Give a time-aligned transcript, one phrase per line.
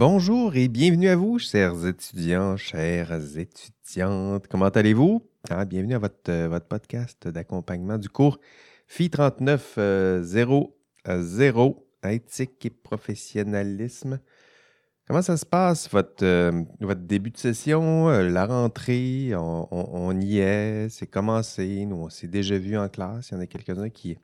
[0.00, 4.48] bonjour et bienvenue à vous, chers étudiants, chères étudiantes.
[4.48, 5.22] Comment allez-vous?
[5.50, 8.40] Ah, bienvenue à votre, euh, votre podcast d'accompagnement du cours
[8.86, 10.70] FI 3900,
[12.04, 14.20] éthique et professionnalisme.
[15.06, 19.32] Comment ça se passe, votre, euh, votre début de session, euh, la rentrée?
[19.36, 21.84] On, y est, c'est commencé.
[21.84, 23.28] Nous, on s'est déjà vu en classe.
[23.28, 24.16] Il y en a quelques-uns qui,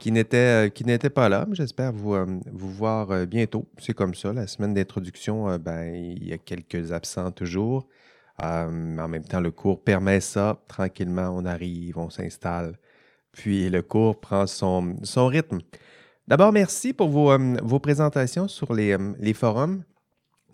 [0.00, 2.16] qui n'étaient, qui pas là, mais j'espère vous,
[2.52, 3.66] vous voir bientôt.
[3.78, 7.86] C'est comme ça, la semaine d'introduction, ben, il y a quelques absents toujours.
[8.42, 10.58] en même temps, le cours permet ça.
[10.66, 12.76] Tranquillement, on arrive, on s'installe.
[13.30, 15.60] Puis le cours prend son, son rythme.
[16.26, 19.84] D'abord, merci pour vos, vos présentations sur les, les forums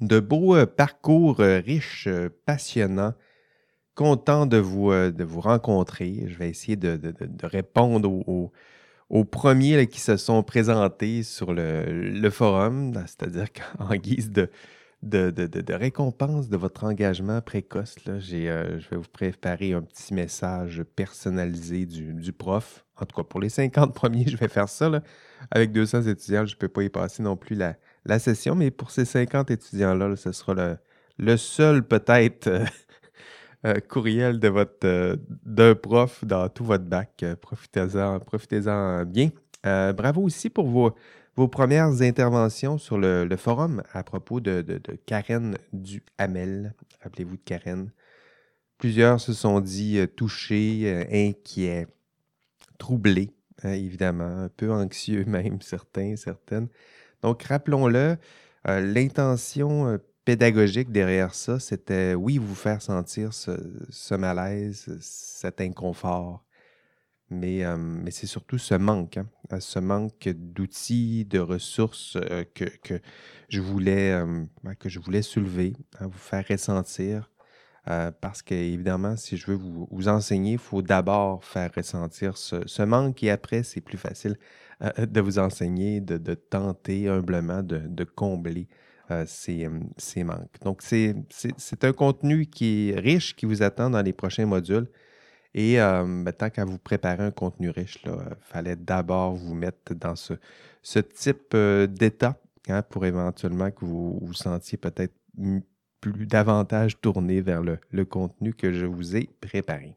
[0.01, 3.15] de beaux euh, parcours euh, riches, euh, passionnants.
[3.95, 6.24] Content de vous, de vous rencontrer.
[6.26, 7.01] Je vais essayer de,
[7.42, 8.52] répondre aux,
[9.30, 14.48] premiers qui se sont présentés sur le, forum, c'est-à-dire qu'en guise de,
[15.74, 22.32] récompense de votre engagement précoce, là, je vais vous préparer un petit message personnalisé du,
[22.32, 22.85] prof.
[22.96, 24.90] En tout cas, pour les 50 premiers, je vais faire ça.
[25.51, 27.76] Avec 200 étudiants, je ne peux pas y passer non plus la,
[28.07, 30.79] la session, mais pour ces 50 étudiants-là, ce sera
[31.18, 32.65] le, seul peut-être euh,
[33.65, 37.24] euh, courriel de votre euh, d'un prof dans tout votre bac.
[37.40, 39.30] profitez-en, profitez-en bien.
[39.65, 40.95] bravo aussi pour vos,
[41.37, 46.74] vos premières interventions sur le, forum à propos de, de, Karen Duhamel.
[47.02, 47.90] Rappelez-vous de Karen.
[48.79, 51.87] Plusieurs se sont dit touchés, inquiets,
[52.79, 56.68] troublés, hein, évidemment, un peu anxieux même, certains, certaines.
[57.23, 58.16] Donc, rappelons-le,
[58.68, 66.44] euh, l'intention euh, pédagogique derrière ça, c'était, oui, vous faire sentir ce, malaise, cet inconfort,
[67.31, 72.19] mais, euh, mais c'est surtout ce manque, hein, ce manque d'outils, de ressources
[72.54, 73.00] que,
[73.48, 74.20] je voulais,
[74.65, 77.31] ben, que je voulais soulever, hein, vous faire ressentir.
[78.20, 83.22] parce que, évidemment, si je veux vous, enseigner, il faut d'abord faire ressentir ce, manque
[83.22, 84.36] et après, c'est plus facile
[84.82, 88.69] euh, de vous enseigner, de, tenter humblement de, combler
[89.10, 90.60] euh, ces, manques.
[90.62, 94.88] Donc, c'est un contenu qui est riche, qui vous attend dans les prochains modules.
[95.54, 99.94] Et euh, ben, tant qu'à vous préparer un contenu riche, il fallait d'abord vous mettre
[99.94, 100.34] dans ce,
[101.00, 102.36] type d'état
[102.68, 105.14] hein, pour éventuellement que vous vous sentiez peut-être
[106.00, 109.96] plus davantage tourné vers le contenu que je vous ai préparé.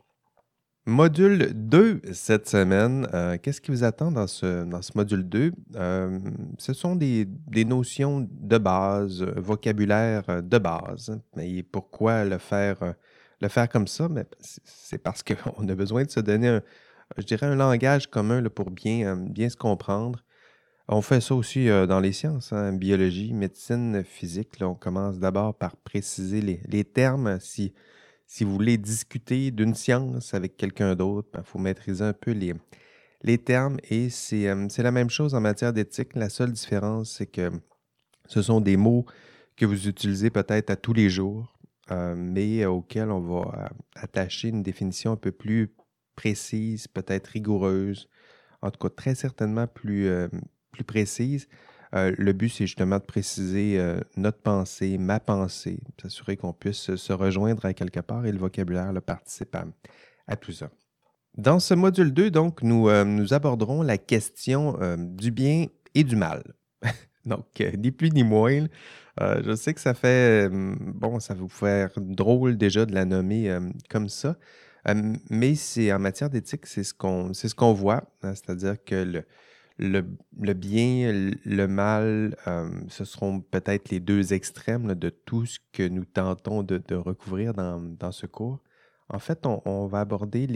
[0.89, 3.07] Module 2 cette semaine.
[3.13, 5.51] Euh, qu'est-ce qui vous attend dans ce, dans ce module 2?
[5.75, 6.19] Euh,
[6.57, 7.27] ce sont des,
[7.63, 11.21] notions de base, vocabulaire de base.
[11.37, 12.95] Et pourquoi le faire,
[13.39, 14.09] le faire comme ça?
[14.41, 16.61] C'est parce qu'on a besoin de se donner, un,
[17.17, 20.23] je dirais, un langage commun pour bien, bien se comprendre.
[20.87, 24.49] On fait ça aussi dans les sciences, hein, biologie, médecine, physique.
[24.61, 27.37] on commence d'abord par préciser les, les termes.
[27.39, 27.73] Si,
[28.29, 32.29] si vous voulez discuter d'une science avec quelqu'un d'autre, il ben, faut maîtriser un peu
[32.29, 32.53] les,
[33.23, 34.45] les termes et c'est
[34.77, 36.13] la même chose en matière d'éthique.
[36.13, 37.49] La seule différence, c'est que
[38.27, 39.07] ce sont des mots
[39.57, 41.57] que vous utilisez peut-être à tous les jours,
[41.89, 45.73] mais auxquels on va attacher une définition un peu plus
[46.15, 48.09] précise, peut-être rigoureuse,
[48.61, 50.07] en tout cas très certainement plus,
[50.71, 51.47] plus précise.
[51.95, 56.95] Euh, le but, c'est justement de préciser euh, notre pensée, ma pensée, s'assurer qu'on puisse
[56.95, 59.55] se rejoindre à quelque part et le vocabulaire le participe
[60.27, 60.69] à, tout ça.
[61.35, 66.15] Dans ce module 2, donc, nous, euh, nous aborderons la question du bien et du
[66.15, 66.43] mal.
[67.25, 67.45] donc,
[67.77, 68.67] ni plus ni moins.
[69.19, 73.57] je sais que ça fait, bon, ça vous faire drôle déjà de la nommer
[73.89, 74.37] comme ça,
[75.29, 79.23] mais c'est en matière d'éthique, c'est ce qu'on ce qu'on voit, hein, c'est-à-dire que le,
[79.79, 85.87] le, bien, le mal, euh, ce seront peut-être les deux extrêmes de tout ce que
[85.87, 88.59] nous tentons de, recouvrir dans, ce cours.
[89.07, 90.47] En fait, on, va aborder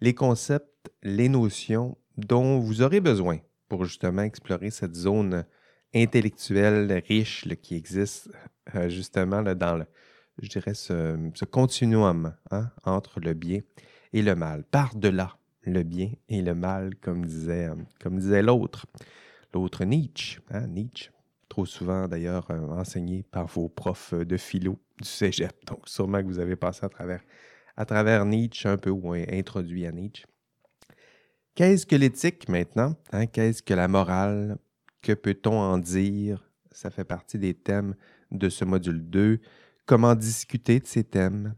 [0.00, 3.38] les, concepts, les notions dont vous aurez besoin
[3.68, 5.44] pour justement explorer cette zone
[5.94, 8.30] intellectuelle riche qui existe
[8.74, 9.86] euh, justement dans le,
[10.38, 13.60] je dirais, ce, continuum hein, entre le bien
[14.12, 15.36] et le mal, par-delà
[15.66, 18.86] le bien et le mal, comme disait, euh, comme disait l'autre.
[19.52, 21.10] L'autre Nietzsche, hein, Nietzsche,
[21.48, 25.52] trop souvent d'ailleurs euh, enseigné par vos profs de philo du cégep.
[25.66, 27.22] Donc, sûrement que vous avez passé à travers,
[27.76, 30.24] à travers Nietzsche un peu ou introduit à Nietzsche.
[31.54, 32.94] Qu'est-ce que l'éthique maintenant?
[33.12, 33.26] Hein?
[33.26, 34.58] Qu'est-ce que la morale?
[35.00, 36.46] Que peut-on en dire?
[36.70, 37.94] Ça fait partie des thèmes
[38.30, 39.40] de ce module 2.
[39.86, 41.54] Comment discuter de ces thèmes?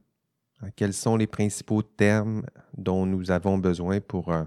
[0.60, 2.44] Hein, quels sont les principaux termes
[2.76, 4.44] dont nous avons besoin pour, euh,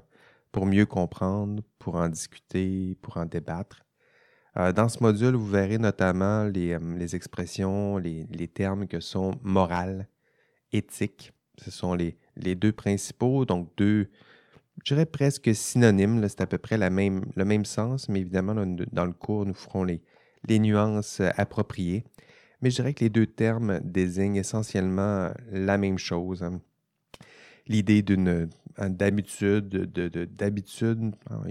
[0.52, 3.86] pour mieux comprendre, pour en discuter, pour en débattre?
[4.58, 10.08] Euh, dans ce module, vous verrez notamment les, les expressions, les, termes que sont morale,
[10.74, 11.32] éthique.
[11.58, 12.18] Ce sont les,
[12.56, 14.10] deux principaux, donc deux,
[14.84, 16.28] je dirais presque synonymes.
[16.28, 20.60] C'est à peu près le même sens, mais évidemment, dans le cours, nous ferons les
[20.60, 22.04] nuances appropriées.
[22.62, 26.44] Mais je dirais que les deux termes désignent essentiellement la même chose.
[26.44, 26.62] Hein.
[27.68, 29.68] L'idée d'une d'habitude,
[30.36, 31.42] d'habitude, ah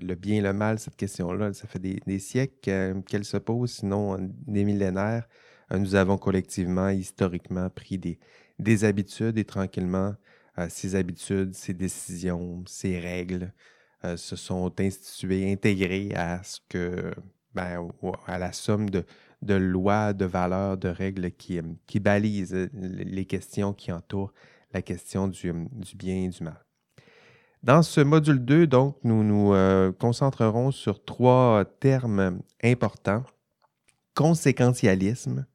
[0.00, 4.16] le bien et le mal, cette question-là, ça fait des, siècles qu'elle se pose, sinon
[4.46, 5.28] des millénaires.
[5.72, 8.18] Euh, nous avons collectivement, historiquement, pris des,
[8.58, 10.14] des habitudes et tranquillement,
[10.58, 13.52] euh, ces habitudes, ces décisions, ces règles
[14.04, 17.12] euh, se sont instituées, intégrées à ce que,
[17.54, 17.88] ben,
[18.26, 19.04] à la somme de,
[19.42, 24.32] de lois, de valeurs, de règles qui, qui balisent les questions qui entourent
[24.72, 26.64] la question du, du bien et du mal.
[27.62, 33.24] Dans ce module 2, donc, nous nous euh, concentrerons sur trois termes importants
[34.14, 35.46] conséquentialisme,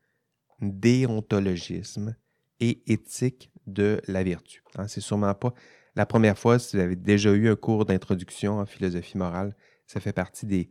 [0.62, 2.16] déontologisme
[2.60, 4.64] et éthique de la vertu.
[4.78, 5.54] Hein, c'est sûrement pas
[5.96, 9.56] la première fois, si vous avez déjà eu un cours d'introduction en philosophie morale,
[9.88, 10.70] ça fait partie des,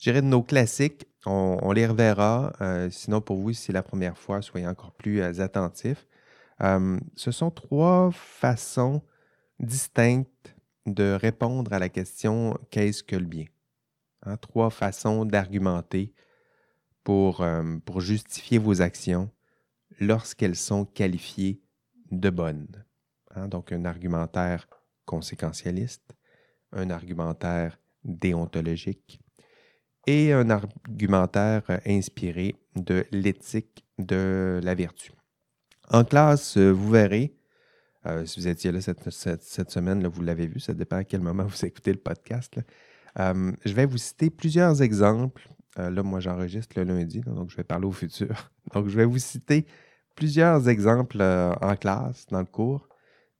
[0.00, 1.06] je dirais, de nos classiques.
[1.26, 2.52] On, les reverra.
[2.62, 6.06] Euh, sinon, pour vous, si c'est la première fois, soyez encore plus euh, attentifs.
[6.58, 9.02] ce sont trois façons
[9.58, 10.56] distinctes
[10.86, 13.44] de répondre à la question qu'est-ce que le bien?
[14.22, 16.14] Hein, trois façons d'argumenter
[17.04, 19.30] pour, euh, pour justifier vos actions
[20.00, 21.62] lorsqu'elles sont qualifiées
[22.10, 22.84] de bonnes.
[23.34, 24.66] Hein, donc un argumentaire
[25.04, 26.14] conséquentialiste,
[26.72, 29.20] un argumentaire déontologique
[30.06, 35.12] et un argumentaire inspiré de l'éthique de la vertu.
[35.90, 37.34] En classe, vous verrez,
[38.06, 41.44] euh, si vous étiez là cette, semaine, vous l'avez vu, ça dépend à quel moment
[41.44, 42.58] vous écoutez le podcast.
[43.18, 45.48] Euh, je vais vous citer plusieurs exemples.
[45.78, 48.50] Euh, là, moi, j'enregistre le lundi, donc je vais parler au futur.
[48.74, 49.66] Donc, je vais vous citer
[50.14, 52.88] plusieurs exemples en classe, dans le cours,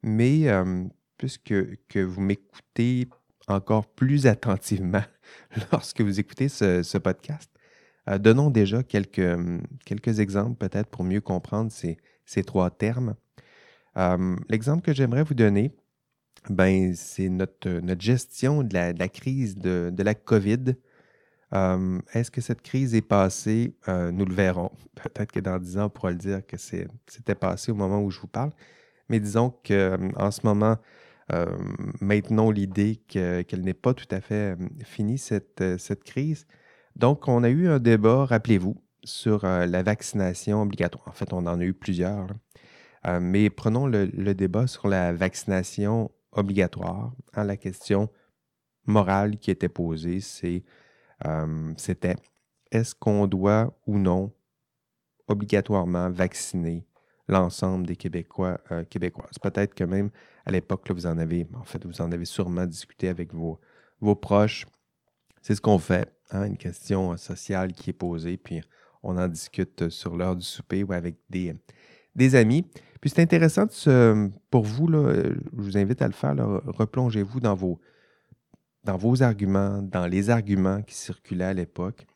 [0.02, 0.46] mais
[1.18, 1.54] puisque
[1.88, 3.08] que vous m'écoutez
[3.50, 5.04] encore plus attentivement
[5.72, 7.50] lorsque vous écoutez ce, podcast,
[8.18, 9.36] donnons déjà quelques,
[9.84, 11.98] quelques exemples peut-être pour mieux comprendre ces,
[12.30, 13.14] ces trois termes.
[13.96, 15.74] Euh, l'exemple que j'aimerais vous donner,
[16.48, 20.76] ben, c'est notre, notre gestion de la, crise de, la COVID.
[21.52, 23.74] Euh, est-ce que cette crise est passée?
[23.88, 24.70] Euh, nous le verrons.
[24.94, 28.10] Peut-être que dans dix ans, on pourra le dire que c'était passé au moment où
[28.10, 28.52] je vous parle.
[29.08, 30.78] Mais disons qu'en ce moment,
[32.00, 36.46] maintenons l'idée qu'elle n'est pas tout à fait finie, cette, cette crise.
[36.96, 41.08] Donc, on a eu un débat, rappelez-vous, sur la vaccination obligatoire.
[41.08, 42.28] En fait, on en a eu plusieurs.
[43.06, 47.12] Euh, mais prenons le, débat sur la vaccination obligatoire.
[47.34, 48.10] Hein, la question
[48.86, 50.64] morale qui était posée, c'est,
[51.26, 52.16] euh, c'était
[52.70, 54.32] est-ce qu'on doit ou non
[55.28, 56.86] obligatoirement vacciner
[57.28, 59.38] l'ensemble des Québécois, euh, Québécoises?
[59.38, 60.10] Peut-être que même
[60.50, 63.60] à l'époque, vous en avez, en fait, vous en avez sûrement discuté avec vos,
[64.00, 64.66] vos proches.
[65.42, 68.60] C'est ce qu'on fait, hein, une question sociale qui est posée, puis
[69.04, 71.54] on en discute sur l'heure du souper ou avec des,
[72.16, 72.66] des amis.
[73.00, 73.66] Puis c'est intéressant
[74.50, 76.34] pour vous, là, je vous invite à le faire,
[76.66, 77.80] replongez-vous dans vos,
[78.82, 82.06] dans vos arguments, dans les arguments qui circulaient à l'époque,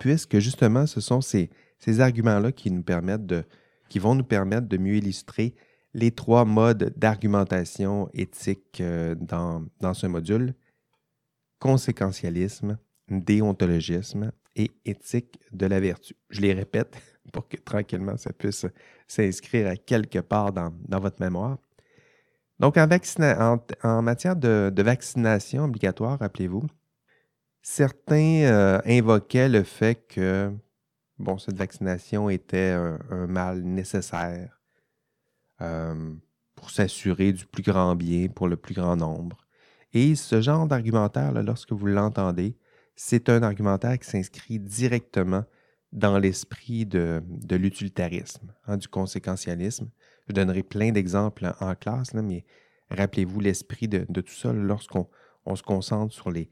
[0.00, 3.44] puisque justement, ce sont ces, ces arguments-là qui nous permettent de,
[3.88, 5.54] qui vont nous permettre de mieux illustrer
[5.94, 10.54] les trois modes d'argumentation éthique euh, dans, dans ce module
[11.58, 12.76] conséquentialisme,
[13.08, 16.16] déontologisme et éthique de la vertu.
[16.30, 16.96] Je les répète
[17.32, 18.66] pour que tranquillement ça puisse
[19.06, 21.58] s'inscrire à quelque part dans, votre mémoire.
[22.58, 22.88] Donc, en,
[23.82, 26.66] en, matière de, vaccination obligatoire, rappelez-vous,
[27.60, 30.52] certains euh, invoquaient le fait que
[31.18, 34.61] bon, cette vaccination était un, mal nécessaire
[35.62, 36.14] euh,
[36.54, 39.46] pour s'assurer du plus grand bien pour le plus grand nombre.
[39.94, 42.56] Et ce genre d'argumentaire, lorsque vous l'entendez,
[42.94, 45.44] c'est un argumentaire qui s'inscrit directement
[45.92, 49.90] dans l'esprit de, l'utilitarisme, hein, du conséquentialisme.
[50.28, 52.44] Je donnerai plein d'exemples en classe, mais
[52.90, 55.08] rappelez-vous l'esprit de, tout ça lorsqu'on
[55.44, 56.48] on se concentre sur les,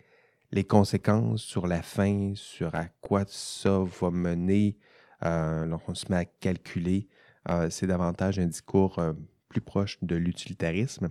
[0.52, 4.76] les conséquences, sur la fin, sur à quoi ça va mener,
[5.24, 7.08] euh, lorsqu'on se met à calculer.
[7.50, 9.12] Euh, c'est davantage un discours euh,
[9.48, 11.08] plus proche de l'utilitarisme.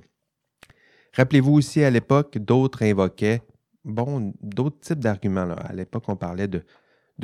[1.14, 3.42] Rappelez-vous aussi à l'époque, d'autres invoquaient,
[3.84, 5.52] bon, d'autres types d'arguments.
[5.52, 6.64] À l'époque, on parlait de,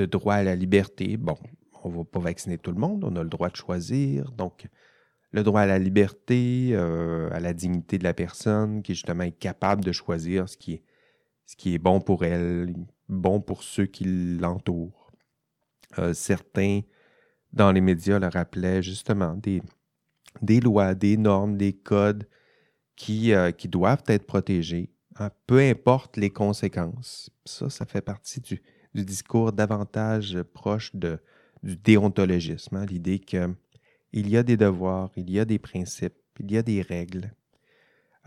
[0.05, 1.17] droit à la liberté.
[1.17, 1.37] Bon,
[1.83, 4.31] on ne va pas vacciner tout le monde, on a le droit de choisir.
[4.31, 4.67] Donc,
[5.31, 9.29] le droit à la liberté, euh, à la dignité de la personne, qui est justement
[9.39, 10.83] capable de choisir ce qui est,
[11.45, 12.73] ce qui est bon pour elle,
[13.07, 14.03] bon pour ceux qui
[14.39, 15.11] l'entourent.
[16.13, 16.81] certains,
[17.55, 19.63] dans les médias, le rappelaient justement des,
[20.41, 22.27] des lois, des normes, des codes
[22.95, 27.31] qui, qui doivent être protégés, hein, peu importe les conséquences.
[27.45, 28.61] Ça, ça fait partie du,
[28.93, 31.19] du discours davantage proche de,
[31.63, 33.55] du déontologisme, hein, l'idée qu'il
[34.13, 37.33] y a des devoirs, il y a des principes, il y a des règles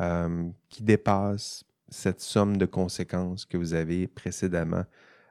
[0.01, 4.85] euh, qui dépassent cette somme de conséquences que vous avez précédemment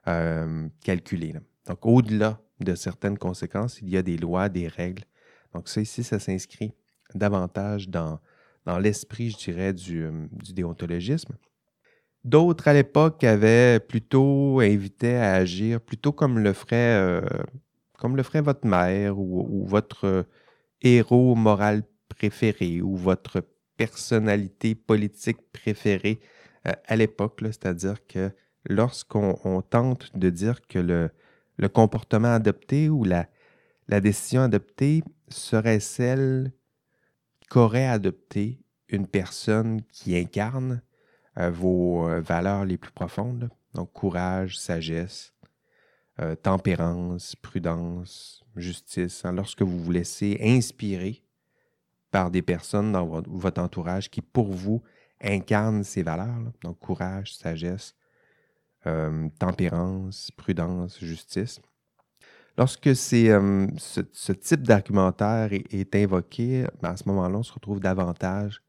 [0.07, 1.35] euh, calculées.
[1.67, 5.03] Donc, au-delà de certaines conséquences, il y a des lois, des règles.
[5.53, 6.73] Donc, ça ici, ça s'inscrit
[7.13, 8.19] davantage dans,
[8.65, 11.35] dans l'esprit, je dirais, du, du déontologisme.
[12.23, 17.21] D'autres à l'époque avaient plutôt invité à agir plutôt comme le ferait, euh,
[17.97, 20.25] comme le ferait votre mère ou, votre
[20.81, 23.41] héros moral préféré ou votre
[23.77, 26.19] personnalité politique préférée
[26.67, 27.39] euh, à l'époque.
[27.43, 28.31] C'est-à-dire que
[28.65, 31.09] lorsqu'on tente de dire que le,
[31.57, 33.27] le comportement adopté ou la,
[34.01, 36.51] décision adoptée serait celle
[37.49, 38.59] qu'aurait adoptée
[38.89, 40.81] une personne qui incarne
[41.37, 43.49] euh, vos euh, valeurs les plus profondes.
[43.73, 45.33] Donc, courage, sagesse,
[46.19, 49.23] euh, tempérance, prudence, justice.
[49.25, 51.23] Hein, lorsque vous vous laissez inspirer
[52.11, 54.81] par des personnes dans votre, entourage qui, pour vous,
[55.21, 56.51] incarnent ces valeurs.
[56.63, 57.95] Donc, courage, sagesse,
[59.39, 61.59] tempérance, prudence, justice.
[62.57, 68.63] Lorsque ce, type d'argumentaire est, invoqué, ben, à ce moment-là, on se retrouve davantage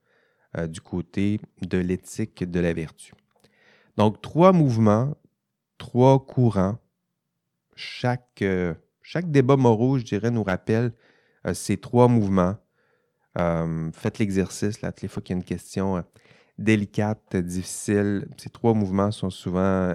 [0.58, 3.14] euh, du côté de l'éthique de la vertu.
[3.96, 5.16] Donc, trois mouvements,
[5.78, 6.78] trois courants.
[7.76, 10.92] Chaque, euh, chaque débat moraux, je dirais, nous rappelle
[11.46, 12.56] euh, ces trois mouvements.
[13.94, 16.04] faites l'exercice, toutes les fois qu'il y a une question
[16.58, 19.94] délicate, difficile, ces trois mouvements sont souvent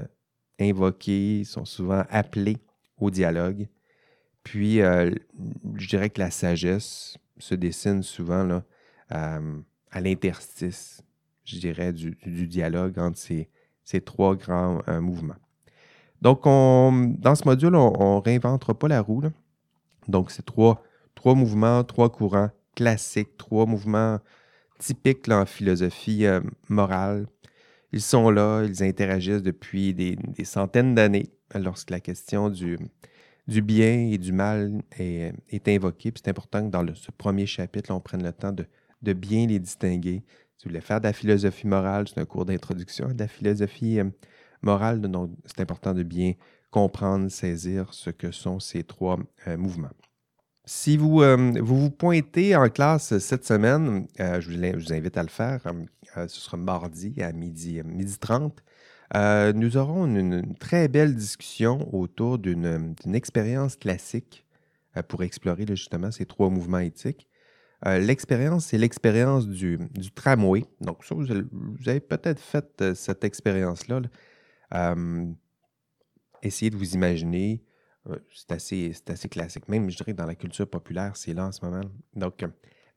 [0.59, 2.57] invoqués, sont souvent appelés
[2.97, 3.67] au dialogue.
[4.43, 8.63] Puis, je dirais que la sagesse se dessine souvent là,
[9.93, 11.01] à l'interstice,
[11.45, 15.35] je dirais, du, dialogue entre ces, trois grands euh, mouvements.
[16.21, 19.23] Donc, on, dans ce module, on ne réinventera pas la roue.
[20.07, 20.83] Donc, c'est trois,
[21.15, 24.19] trois mouvements, trois courants classiques, trois mouvements
[24.79, 27.27] typiques en philosophie euh, morale.
[27.93, 32.79] Ils sont là, ils interagissent depuis des, centaines d'années lorsque la question du,
[33.47, 36.11] bien et du mal est, invoquée.
[36.15, 40.23] C'est important que dans ce premier chapitre, on prenne le temps de, bien les distinguer.
[40.57, 43.99] Si vous voulez faire de la philosophie morale, c'est un cours d'introduction de la philosophie
[43.99, 44.09] euh,
[44.63, 46.33] morale, donc c'est important de bien
[46.71, 49.89] comprendre, saisir ce que sont ces trois euh, mouvements.
[50.65, 55.29] Si vous, euh, vous, vous pointez en classe cette semaine, je vous, invite à le
[55.29, 55.59] faire,
[56.15, 58.63] ce sera mardi à midi, midi 30.
[59.55, 64.45] nous aurons une, très belle discussion autour d'une expérience classique
[65.09, 67.27] pour explorer justement ces trois mouvements éthiques.
[67.85, 69.77] Euh, l'expérience, c'est l'expérience du,
[70.15, 70.63] tramway.
[70.79, 74.01] Donc, ça, vous, avez peut-être fait euh, cette expérience-là.
[74.73, 75.25] Euh,
[76.41, 77.61] essayez de vous imaginer.
[78.33, 79.67] C'est assez, assez classique.
[79.69, 81.81] Même, je dirais, dans la culture populaire, c'est là en ce moment.
[82.15, 82.45] Donc,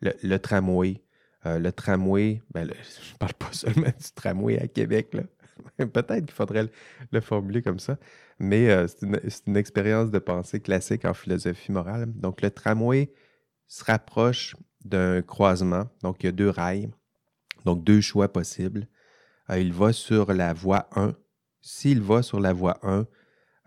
[0.01, 1.03] le, tramway.
[1.45, 5.17] le tramway, ben, je ne parle pas seulement du tramway à Québec.
[5.77, 6.69] Peut-être qu'il faudrait
[7.11, 7.99] le, formuler comme ça.
[8.39, 12.13] Mais c'est une, une expérience de pensée classique en philosophie morale.
[12.13, 13.13] Donc, le tramway
[13.69, 15.89] se rapproche d'un croisement.
[16.03, 16.91] Donc, il y a deux rails,
[17.65, 18.89] donc deux choix possibles.
[19.51, 21.15] Euh, il va sur la voie 1.
[21.61, 23.07] S'il va sur la voie 1,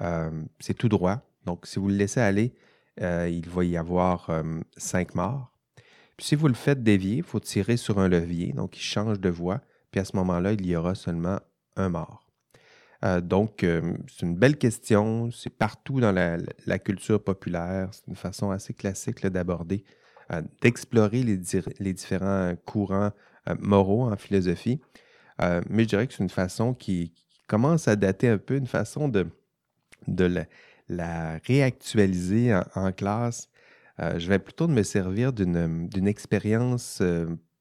[0.02, 1.22] euh, c'est tout droit.
[1.50, 2.54] Donc, si vous le laissez aller,
[3.02, 4.30] euh, il va y avoir
[4.78, 5.52] cinq morts.
[6.16, 9.20] Puis si vous le faites dévier, il faut tirer sur un levier, donc il change
[9.20, 9.62] de voie.
[9.90, 11.40] Puis à ce moment-là, il y aura seulement
[11.76, 12.28] un mort.
[13.24, 15.32] donc, c'est une belle question.
[15.32, 17.90] C'est partout dans la, culture populaire.
[17.94, 19.84] C'est une façon assez classique d'aborder
[20.62, 23.12] d'explorer les, différents courants
[23.50, 24.80] euh, moraux en philosophie.
[25.42, 27.14] Euh, mais je dirais que c'est une façon qui,
[27.48, 29.26] commence à dater un peu, une façon de,
[30.08, 30.46] de
[30.90, 33.50] réactualiser en, classe.
[34.00, 37.02] Euh, je vais plutôt me servir d'une expérience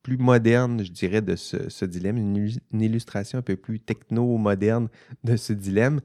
[0.03, 4.89] plus moderne, je dirais, de ce, dilemme, une, illustration un peu plus techno-moderne
[5.25, 6.01] de ce dilemme.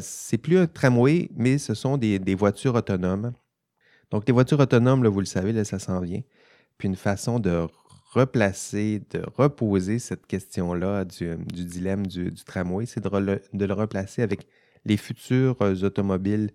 [0.00, 3.32] c'est plus un tramway, mais ce sont des voitures autonomes
[4.10, 6.22] donc, les voitures autonomes, vous le savez, ça s'en vient.
[6.78, 7.66] Puis une façon de
[8.12, 14.46] replacer, de reposer cette question-là du, dilemme du, tramway, c'est de, le replacer avec
[14.84, 16.50] les futures euh, automobiles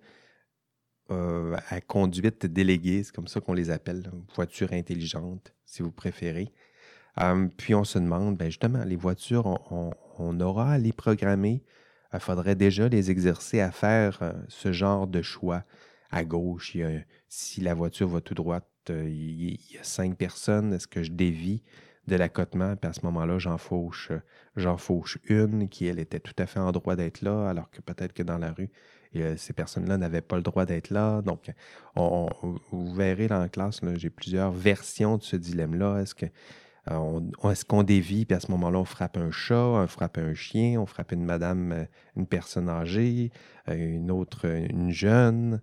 [1.10, 6.52] euh, à conduite déléguée, c'est comme ça qu'on les appelle, voitures intelligentes, si vous préférez.
[7.56, 9.46] Puis on se demande, ben justement, les voitures,
[10.18, 11.62] on, aura à les programmer?
[12.12, 15.64] Il faudrait déjà les exercer à faire ce genre de choix.
[16.10, 16.76] À gauche,
[17.28, 21.62] si la voiture va tout droite, il, y a cinq personnes, est-ce que je dévie?
[22.06, 24.12] De l'accotement, puis à ce moment-là, j'en fauche,
[24.56, 27.80] j'en fauche une qui, elle, était tout à fait en droit d'être là, alors que
[27.80, 28.70] peut-être que dans la rue,
[29.36, 31.22] ces personnes-là n'avaient pas le droit d'être là.
[31.22, 31.50] Donc,
[31.94, 36.00] vous verrez dans la classe, j'ai plusieurs versions de ce dilemme-là.
[36.00, 36.14] Est-ce
[36.90, 37.20] euh,
[37.50, 40.80] est-ce qu'on dévie, puis à ce moment-là, on frappe un chat, on frappe un chien,
[40.80, 41.84] on frappe une madame, euh,
[42.16, 43.32] une personne âgée,
[43.68, 45.60] euh, une autre, une jeune?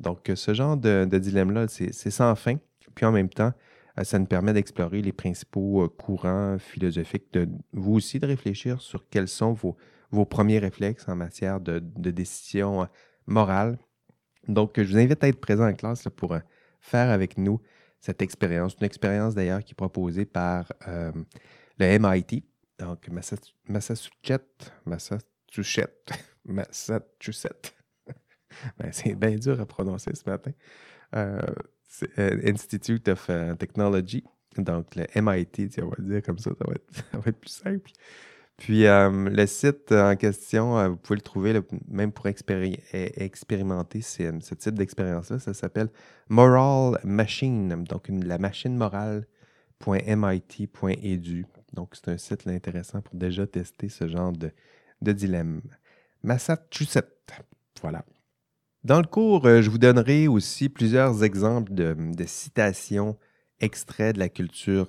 [0.00, 2.56] Donc, ce genre de, dilemme-là, c'est sans fin.
[2.94, 3.52] Puis en même temps,
[4.02, 9.28] ça nous permet d'explorer les principaux courants philosophiques, de vous aussi de réfléchir sur quels
[9.28, 9.76] sont vos,
[10.10, 12.88] vos premiers réflexes en matière de, décision
[13.26, 13.78] morale.
[14.48, 16.36] Donc, je vous invite à être présent en classe pour
[16.80, 17.60] faire avec nous
[18.00, 18.76] cette expérience.
[18.80, 21.12] Une expérience d'ailleurs qui est proposée par euh,
[21.78, 22.44] le MIT,
[22.78, 26.12] donc Massachusetts, Massachusetts,
[26.44, 27.74] Massachusetts.
[28.78, 30.50] Ben, c'est bien dur à prononcer ce matin.
[31.16, 31.54] Euh, euh,
[32.16, 34.24] Institute of Technology,
[34.58, 36.50] donc le MIT, on va le dire comme ça,
[36.90, 37.90] ça va être plus simple.
[38.58, 41.58] Puis euh, le site en question, euh, vous pouvez le trouver
[41.88, 45.38] même pour expérimenter ce type d'expérience-là.
[45.38, 45.88] Ça s'appelle
[46.28, 51.46] Moral Machine, donc la machine morale.mit.edu.
[51.72, 54.52] Donc c'est un site intéressant pour déjà tester ce genre de,
[55.12, 55.62] dilemme.
[56.22, 57.32] Massachusetts,
[57.80, 58.04] voilà.
[58.84, 61.96] Dans le cours, euh, je vous donnerai aussi plusieurs exemples de,
[62.26, 63.16] citations
[63.60, 64.88] extraits de la culture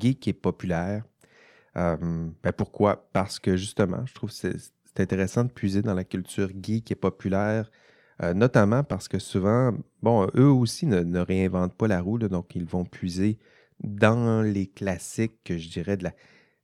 [0.00, 1.04] geek et populaire
[1.78, 1.96] euh,
[2.42, 3.08] ben pourquoi?
[3.12, 6.94] Parce que justement, je trouve que c'est intéressant de puiser dans la culture geek et
[6.96, 7.70] populaire,
[8.22, 12.64] euh, notamment parce que souvent, bon, eux aussi ne, réinventent pas la roue, donc ils
[12.66, 13.38] vont puiser
[13.80, 16.08] dans les classiques, je dirais, de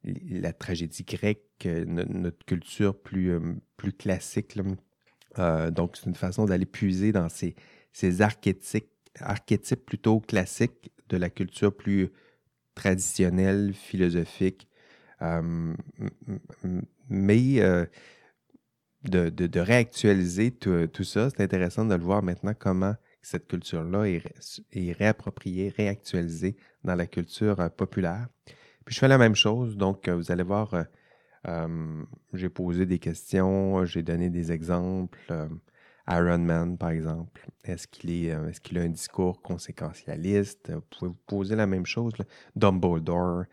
[0.03, 3.61] la, tragédie grecque, euh, notre culture plus
[3.99, 4.59] classique.
[5.71, 7.55] Donc, c'est une façon d'aller puiser dans ces,
[7.93, 8.87] ces archétypes,
[9.87, 12.11] plutôt classiques de la culture plus
[12.75, 14.69] traditionnelle, philosophique,
[15.23, 15.75] euh,
[17.09, 17.87] mais euh,
[19.05, 25.73] de, réactualiser tout, ça, c'est intéressant de le voir maintenant comment cette culture-là est, réappropriée,
[25.75, 28.27] réactualisée dans la culture euh, populaire.
[28.85, 30.75] Puis je fais la même chose, donc vous allez voir,
[32.33, 35.49] j'ai posé des questions, j'ai donné des exemples.
[36.07, 40.71] Iron Man, par exemple, est-ce qu'il est, est qu'il a un discours conséquentialiste?
[40.71, 42.13] Vous pouvez vous poser la même chose.
[42.57, 43.45] Dumbledore,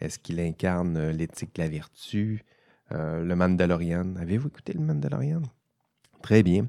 [0.00, 2.44] est-ce qu'il incarne euh, l'éthique de la vertu?
[2.92, 4.16] Euh, le Mandalorian.
[4.16, 5.42] Avez-vous écouté le Mandalorian?
[6.22, 6.68] Très bien.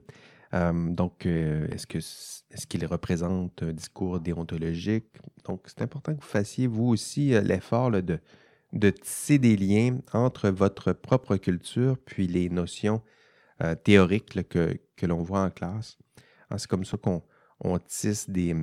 [0.54, 5.06] Euh, donc, est-ce que est-ce qu'il représente un discours déontologique?
[5.46, 8.20] Donc, c'est important que vous fassiez vous aussi l'effort de,
[8.74, 13.02] de tisser des liens entre votre propre culture puis les notions
[13.84, 15.98] théoriques que, que l'on voit en classe.
[16.50, 17.22] Ah, c'est comme ça qu'on
[17.62, 18.56] on tisse des,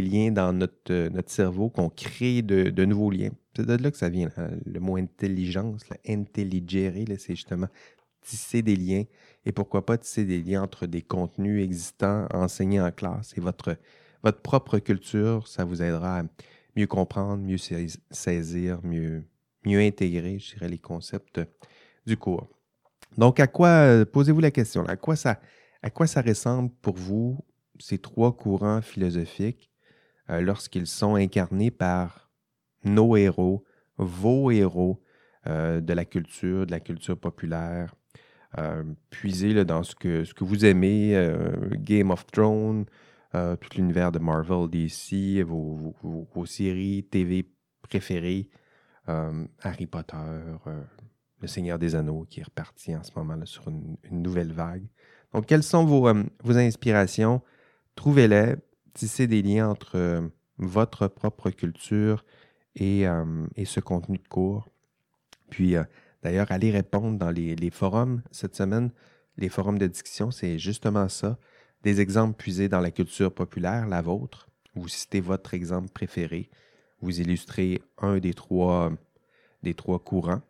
[0.00, 3.30] liens dans notre, notre cerveau, qu'on crée de, nouveaux liens.
[3.56, 7.68] C'est de là que ça vient, hein, le mot intelligence, intelligere, c'est justement
[8.22, 9.04] tisser des liens.
[9.44, 13.76] Et pourquoi pas tisser des liens entre des contenus existants enseignés en classe et votre
[14.42, 16.22] propre culture, ça vous aidera à
[16.76, 17.58] mieux comprendre, mieux
[18.10, 19.24] saisir, mieux,
[19.66, 21.40] mieux intégrer, je dirais, les concepts
[22.06, 22.48] du cours.
[23.16, 25.40] Donc, à quoi, posez-vous la question, à quoi ça,
[26.22, 27.38] ressemble pour vous
[27.78, 29.70] ces trois courants philosophiques
[30.30, 32.30] euh, lorsqu'ils sont incarnés par
[32.84, 33.64] nos héros,
[33.98, 35.02] vos héros
[35.46, 37.94] euh, de la culture, de la culture populaire.
[38.58, 41.14] Euh, puisez dans ce que, vous aimez,
[41.72, 42.86] Game of Thrones,
[43.32, 47.50] tout l'univers de Marvel, DC, vos, séries TV
[47.82, 48.48] préférées,
[49.06, 50.16] Harry Potter,
[51.40, 54.86] Le Seigneur des Anneaux qui est reparti en ce moment sur une, nouvelle vague.
[55.32, 56.10] Donc, quelles sont vos,
[56.42, 57.42] vos inspirations?
[57.94, 58.56] trouvez-les,
[58.94, 62.24] tissez des liens entre euh, votre propre culture
[62.76, 64.68] et, euh, ce contenu de cours.
[65.50, 65.84] Puis, euh,
[66.22, 68.90] d'ailleurs, allez répondre dans les, forums cette semaine.
[69.36, 71.38] Les forums de discussion, c'est justement ça.
[71.82, 74.48] Des exemples puisés dans la culture populaire, la vôtre.
[74.74, 76.50] Vous citez votre exemple préféré.
[77.04, 78.90] Vous illustrez un des trois,
[79.62, 80.40] des trois courants.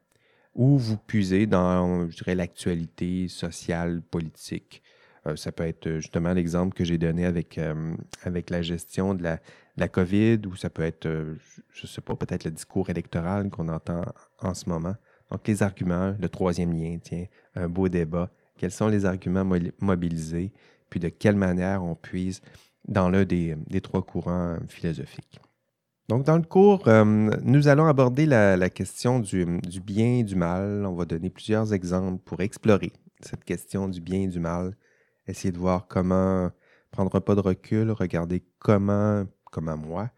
[0.55, 4.85] Ou vous puisez dans, je dirais, l'actualité sociale, politique,
[5.27, 9.15] euh, ça peut être euh, justement l'exemple que j'ai donné avec, euh, avec la gestion
[9.15, 9.41] de la,
[9.77, 13.69] la, COVID, ou ça peut être, je ne sais pas, peut-être le discours électoral qu'on
[13.69, 14.05] entend
[14.41, 14.95] en ce moment.
[15.31, 18.31] Donc, les arguments, le troisième lien, tiens, un beau débat.
[18.57, 19.45] Quels sont les arguments
[19.81, 20.53] mobilisés,
[20.89, 22.41] puis de quelle manière on puise
[22.87, 25.41] dans l'un des, des, trois courants philosophiques?
[26.09, 29.47] Donc, dans le cours, nous allons aborder la, question du,
[29.83, 30.85] bien et du mal.
[30.87, 34.77] On va donner plusieurs exemples pour explorer cette question du bien et du mal.
[35.27, 36.51] Essayer de voir comment
[36.91, 40.11] prendre un pas de recul, regarder comment, comment moi,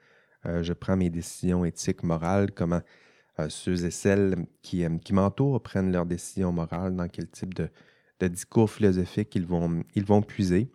[0.45, 2.83] euh, je prends mes décisions éthiques, morales, comment
[3.39, 7.71] euh, ceux et celles qui, qui m'entourent prennent leurs décisions morales, dans quel type de,
[8.21, 10.71] discours philosophique ils vont, ils vont puiser.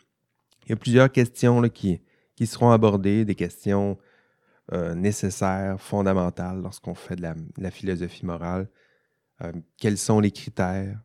[0.66, 2.02] Il y a plusieurs questions qui,
[2.36, 3.98] qui seront abordées, des questions
[4.74, 8.70] euh, nécessaires, fondamentales lorsqu'on fait de la, philosophie morale.
[9.78, 11.00] quels sont les critères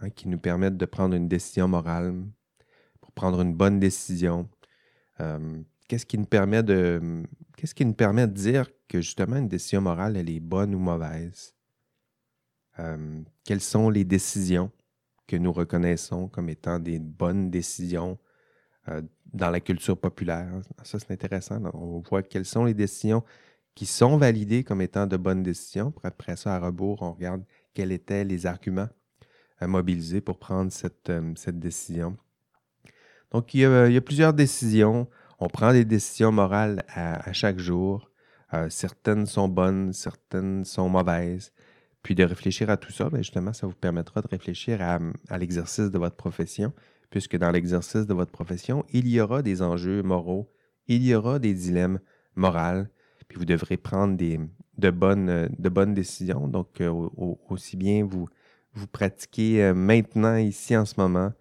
[0.00, 2.14] hein, qui nous permettent de prendre une décision morale,
[3.00, 4.48] pour prendre une bonne décision?
[5.88, 7.24] qu'est-ce qui nous permet de
[7.56, 10.78] qu'est-ce qui nous permet de dire que justement une décision morale elle est bonne ou
[10.78, 11.54] mauvaise?
[12.78, 14.70] Euh, Quelles sont les décisions
[15.26, 18.18] que nous reconnaissons comme étant des bonnes décisions
[18.88, 20.48] euh, dans la culture populaire
[20.82, 21.60] Ça c'est intéressant.
[21.74, 23.22] On voit quelles sont les décisions
[23.74, 25.92] qui sont validées comme étant de bonnes décisions.
[26.02, 28.88] après ça, à rebours, on regarde quels étaient les arguments
[29.60, 32.16] à mobiliser pour prendre cette, euh, décision.
[33.30, 38.10] Donc, il y, a, plusieurs décisions on prend des décisions morales à, chaque jour.
[38.54, 41.52] Euh, certaines sont bonnes, certaines sont mauvaises.
[42.02, 45.90] Puis de réfléchir à tout ça, bien justement, ça vous permettra de réfléchir à, l'exercice
[45.90, 46.72] de votre profession,
[47.10, 50.50] puisque dans l'exercice de votre profession, il y aura des enjeux moraux,
[50.86, 52.00] il y aura des dilemmes
[52.34, 52.84] moraux,
[53.28, 54.40] puis vous devrez prendre des,
[54.78, 56.48] de, bonnes, décisions.
[56.48, 57.08] Donc, euh,
[57.48, 58.28] aussi bien vous,
[58.74, 61.32] vous pratiquez euh, maintenant, ici, en ce moment,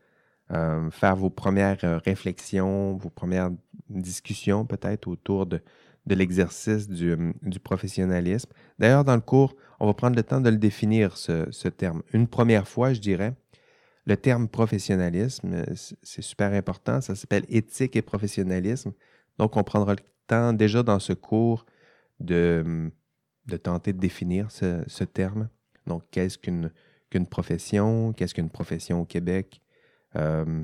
[0.52, 3.52] euh, faire vos premières réflexions, vos premières
[3.90, 5.62] discussions peut-être autour de,
[6.08, 8.50] l'exercice du, hum, du, professionnalisme.
[8.80, 12.02] D'ailleurs, dans le cours, on va prendre le temps de le définir, ce terme.
[12.14, 13.34] Une première fois, je dirais,
[14.08, 15.66] le terme professionnalisme, euh,
[16.02, 17.02] c'est super important.
[17.02, 18.94] Ça s'appelle éthique et professionnalisme.
[19.38, 21.66] Donc, on prendra le temps déjà dans ce cours
[22.22, 22.90] de,
[23.64, 25.50] tenter de définir ce, terme.
[25.86, 26.72] Donc, qu'est-ce qu'une
[27.10, 28.14] qu'une profession?
[28.14, 29.62] Qu'est-ce qu'une profession au Québec?
[30.16, 30.64] Euh,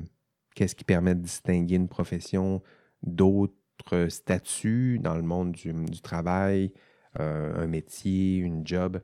[0.54, 2.62] qu'est-ce qui permet de distinguer une profession
[3.02, 6.72] d'autres statuts dans le monde du, travail,
[7.20, 9.00] euh, un métier, une job?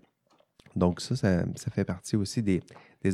[0.77, 2.63] Donc ça, ça, fait partie aussi des,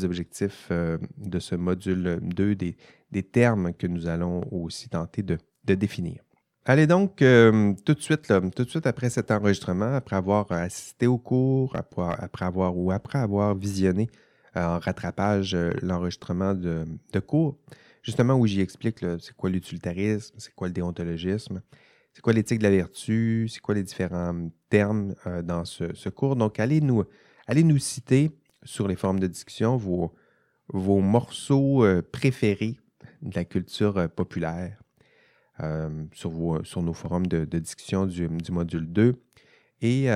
[0.05, 2.77] objectifs euh, de ce module 2, des,
[3.23, 6.23] termes que nous allons aussi tenter de, définir.
[6.65, 11.17] Allez donc, tout de suite, tout de suite après cet enregistrement, après avoir assisté au
[11.17, 14.09] cours, après avoir ou après avoir visionné
[14.57, 17.59] en rattrapage euh, l'enregistrement de, cours,
[18.03, 21.63] justement où j'y explique c'est quoi l'utilitarisme, c'est quoi le déontologisme,
[22.13, 26.37] c'est quoi l'éthique de la vertu, c'est quoi les différents termes euh, dans ce, cours.
[26.37, 27.05] Donc, allez nous,
[27.47, 28.31] allez nous citer
[28.63, 30.15] sur les formes de discussion vos,
[30.69, 32.79] vos morceaux euh, préférés
[33.23, 34.83] de la culture populaire
[36.13, 39.15] sur, sur nos forums de, discussion du, du, module 2
[39.81, 40.09] et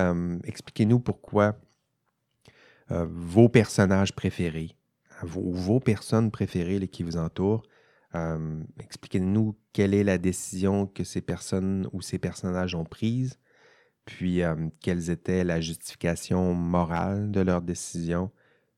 [0.44, 1.56] expliquez-nous pourquoi
[2.92, 4.76] euh, vos personnages préférés,
[5.22, 7.62] vos, vos personnes préférées qui vous entourent.
[8.16, 13.38] Euh, expliquez-nous quelle est la décision que ces personnes ou ces personnages ont prise,
[14.04, 18.30] puis euh, quelle était la justification morale de leur décision,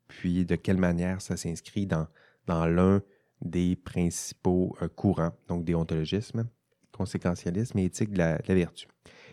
[0.08, 2.06] puis de quelle manière ça s'inscrit dans,
[2.46, 3.02] dans l'un
[3.40, 6.46] des principaux courants, donc déontologisme,
[6.92, 8.86] conséquentialisme et éthique de la, vertu.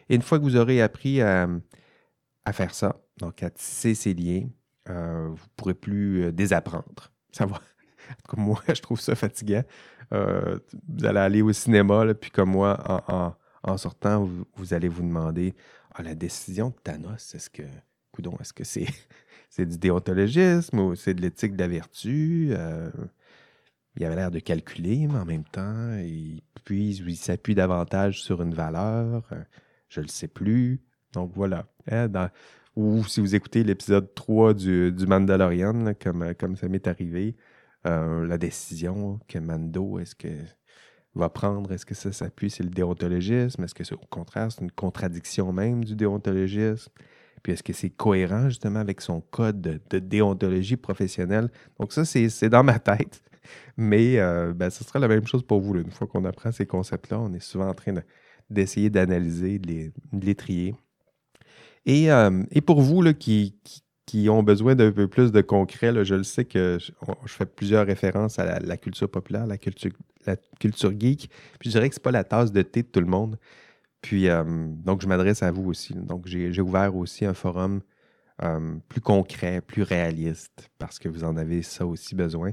[0.10, 1.48] Et une fois que vous aurez appris à,
[2.52, 4.48] faire ça, donc à tisser ces liens,
[4.90, 7.12] euh, vous ne pourrez plus euh, désapprendre.
[7.32, 7.62] Ça va.
[8.28, 9.64] Comme moi, je trouve ça fatigant.
[10.14, 15.54] Euh, vous allez aller au cinéma, puis comme moi, en, sortant, vous, allez vous demander
[16.00, 17.64] ah, la décision de Thanos, est-ce que,
[18.12, 18.88] coudon, est-ce que c'est
[19.50, 22.54] c'est du déontologisme ou c'est de l'éthique de la vertu?
[23.96, 28.54] il avait l'air de calculer, mais en même temps, il, il s'appuie davantage sur une
[28.54, 29.24] valeur.
[29.90, 30.82] je ne le sais plus.
[31.14, 31.68] Donc voilà.
[31.88, 32.30] Dans,
[32.76, 37.36] ou si vous écoutez l'épisode 3 du, Mandalorian, comme, comme ça m'est arrivé,
[37.86, 40.30] euh, la décision que Mando, est-ce que
[41.16, 43.64] va prendre, est-ce que ça s'appuie sur le déontologisme?
[43.64, 46.92] Est-ce que c'est au contraire, c'est une contradiction même du déontologisme?
[47.42, 51.50] Puis est-ce que c'est cohérent justement avec son code de, déontologie professionnelle?
[51.80, 53.22] Donc ça, c'est dans ma tête.
[53.78, 55.76] Mais euh, ben, ce sera la même chose pour vous.
[55.76, 57.94] Une fois qu'on apprend ces concepts-là, on est souvent en train
[58.50, 59.92] d'essayer d'analyser, de,
[60.22, 60.76] les, trier.
[61.88, 63.56] Euh, et, pour vous là, qui,
[64.30, 66.92] ont besoin d'un peu plus de concret, je le sais que je,
[67.28, 69.92] fais plusieurs références à la, culture populaire, la culture,
[71.00, 71.30] geek.
[71.60, 73.38] Puis je dirais que ce n'est pas la tasse de thé de tout le monde.
[74.02, 75.94] Puis euh, donc je m'adresse à vous aussi.
[75.94, 77.82] Donc j'ai ouvert aussi un forum
[78.42, 82.52] euh, plus concret, plus réaliste, parce que vous en avez ça aussi besoin.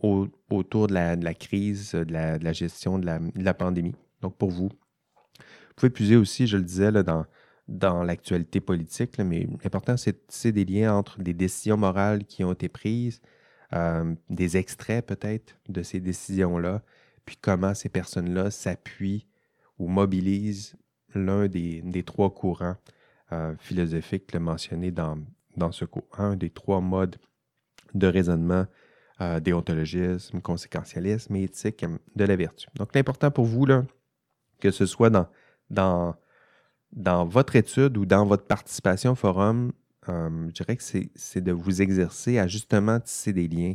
[0.00, 3.94] autour de la, crise, de la, de la gestion de la, de la, pandémie.
[4.22, 7.26] Donc, pour vous, vous pouvez puiser aussi, je le disais, là, dans,
[7.68, 12.68] dans l'actualité politique, mais l'important, c'est des liens entre des décisions morales qui ont été
[12.68, 13.20] prises,
[13.72, 16.82] euh, des extraits peut-être de ces décisions-là,
[17.24, 19.26] puis comment ces personnes-là s'appuient
[19.78, 20.76] ou mobilisent
[21.14, 22.76] l'un des, trois courants
[23.32, 25.18] euh, philosophiques mentionnés dans,
[25.56, 26.06] dans ce cours.
[26.18, 27.16] Un des trois modes
[27.94, 28.66] de raisonnement
[29.20, 32.66] euh, déontologisme, conséquentialisme et éthique de la vertu.
[32.74, 33.84] Donc, l'important pour vous, là,
[34.60, 35.28] que ce soit dans,
[35.70, 36.16] dans,
[36.94, 39.72] dans votre étude ou dans votre participation au forum,
[40.08, 43.74] euh, je dirais que c'est de vous exercer à justement tisser des liens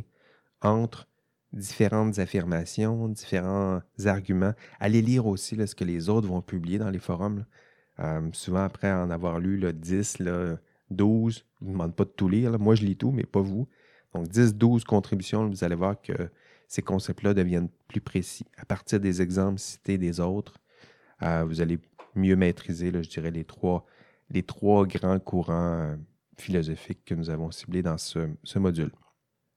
[0.62, 1.06] entre
[1.52, 4.54] différentes affirmations, différents arguments.
[4.78, 7.44] Allez lire aussi ce que les autres vont publier dans les forums.
[7.98, 10.56] Euh, souvent, après en avoir lu là, 10, là,
[10.90, 12.58] 12, je ne demande pas de tout lire.
[12.58, 13.68] Moi, je lis tout, mais pas vous.
[14.14, 16.12] Donc, 10, 12 contributions, vous allez voir que
[16.68, 18.46] ces concepts-là deviennent plus précis.
[18.56, 20.54] À partir des exemples cités des autres,
[21.22, 21.78] euh, vous allez
[22.14, 23.86] mieux maîtriser, je dirais, les trois,
[24.30, 25.96] les trois grands courants euh,
[26.38, 28.90] philosophiques que nous avons ciblés dans ce, module.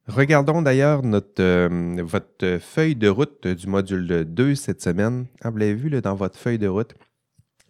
[0.08, 5.28] Regardons d'ailleurs notre, euh, votre feuille de route du module 2 cette semaine.
[5.42, 6.94] Ah, vous l'avez vu dans votre feuille de route,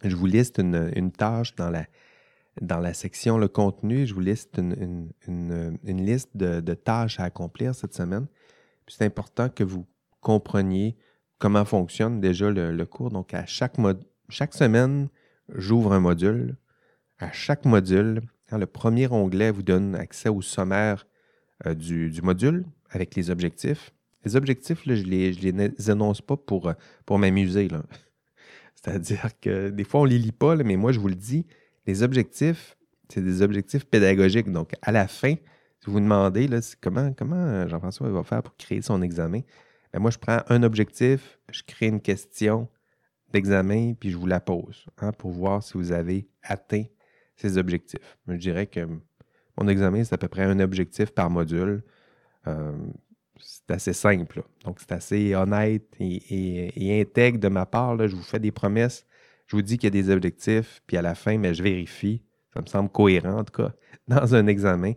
[0.02, 1.86] je vous liste une tâche dans la,
[2.60, 5.10] dans la section le contenu, je vous liste une,
[5.84, 8.26] liste de, tâches à accomplir cette semaine.
[8.86, 9.86] C'est important que vous
[10.20, 10.96] compreniez
[11.38, 13.10] comment fonctionne déjà le, cours.
[13.10, 13.78] Donc, à chaque,
[14.28, 15.08] chaque semaine,
[15.54, 16.56] j'ouvre un module.
[17.18, 21.06] À chaque module, le premier onglet vous donne accès au sommaire
[21.66, 23.92] euh, du, module avec les objectifs.
[24.24, 26.72] Les objectifs, je ne les, les, énonce pas pour,
[27.04, 27.68] pour m'amuser.
[28.74, 31.46] C'est-à-dire que des fois, on ne les lit pas, mais moi, je vous le dis,
[31.86, 32.76] les objectifs,
[33.08, 34.50] c'est des objectifs pédagogiques.
[34.50, 38.56] Donc, à la fin, si vous vous demandez là, comment, comment Jean-François va faire pour
[38.56, 39.40] créer son examen,
[39.92, 42.68] bien, moi, je prends un objectif, je crée une question
[43.34, 46.84] d'examen, puis je vous la pose hein, pour voir si vous avez atteint
[47.36, 48.18] ces objectifs.
[48.26, 48.88] Je dirais que
[49.58, 51.82] mon examen, c'est à peu près un objectif par module.
[52.46, 52.72] Euh,
[53.38, 54.42] c'est assez simple.
[54.64, 57.96] Donc, c'est assez honnête et, intègre de ma part.
[58.08, 59.06] Je vous fais des promesses
[59.46, 62.22] je vous dis qu'il y a des objectifs, puis à la fin, mais je vérifie.
[62.52, 63.72] Ça me semble cohérent, en tout cas,
[64.08, 64.92] dans un examen,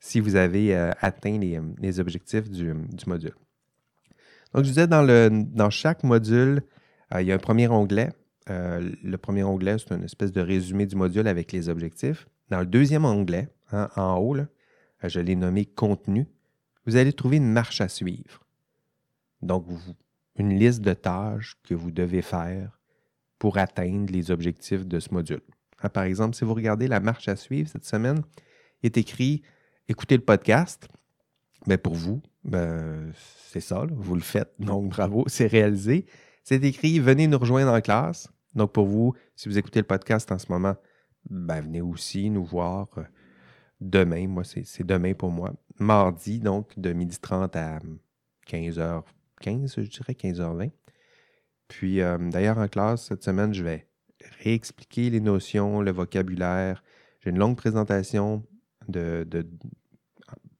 [0.00, 2.74] si vous avez euh, atteint les, objectifs du,
[3.06, 3.34] module.
[4.54, 6.62] Donc, je disais, dans, le, dans chaque module,
[7.20, 8.10] il y a un premier onglet.
[8.50, 12.26] Euh, le premier onglet, c'est une espèce de résumé du module avec les objectifs.
[12.48, 14.36] Dans le deuxième onglet, hein, en haut,
[15.02, 16.26] je l'ai nommé contenu,
[16.86, 18.42] vous allez trouver une marche à suivre.
[19.40, 19.66] Donc,
[20.36, 22.78] une liste de tâches que vous devez faire
[23.38, 25.42] pour atteindre les objectifs de ce module.
[25.82, 28.22] Hein, par exemple, si vous regardez la marche à suivre cette semaine,
[28.82, 29.42] il est écrit
[29.88, 30.88] écoutez le podcast.
[31.66, 33.12] Ben pour vous, ben,
[33.50, 34.52] c'est ça, vous le faites.
[34.58, 36.06] Donc, bravo, c'est réalisé.
[36.42, 38.28] C'est écrit venez nous rejoindre en classe.
[38.54, 40.76] Donc, pour vous, si vous écoutez le podcast en ce moment,
[41.30, 43.02] ben, venez aussi nous voir euh,
[43.80, 44.26] demain.
[44.28, 45.52] Moi, c'est demain pour moi.
[45.78, 47.78] Mardi, donc, de 12h30 à
[48.48, 50.70] 15h15, je dirais, 15h20.
[51.68, 53.86] Puis euh, d'ailleurs, en classe, cette semaine, je vais
[54.42, 56.82] réexpliquer les notions, le vocabulaire.
[57.20, 58.44] J'ai une longue présentation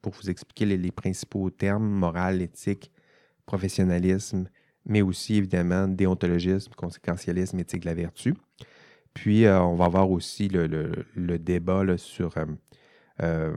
[0.00, 2.90] pour vous expliquer les, principaux termes morale, éthique,
[3.46, 4.48] professionnalisme,
[4.86, 8.34] mais aussi évidemment déontologisme, conséquentialisme, éthique de la vertu.
[9.14, 12.34] Puis euh, on va avoir aussi le, débat sur
[13.22, 13.56] euh,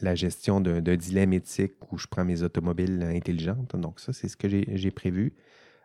[0.00, 3.76] la gestion d'un dilemme éthique où je prends mes automobiles intelligentes.
[3.76, 5.34] Donc ça, c'est ce que j'ai prévu.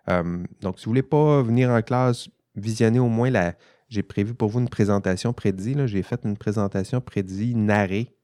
[0.10, 3.56] Euh, donc, si vous ne voulez pas venir en classe, visionner au moins la.
[3.90, 5.76] J'ai prévu pour vous une présentation prédit.
[5.86, 8.16] J'ai fait une présentation prédit narrée.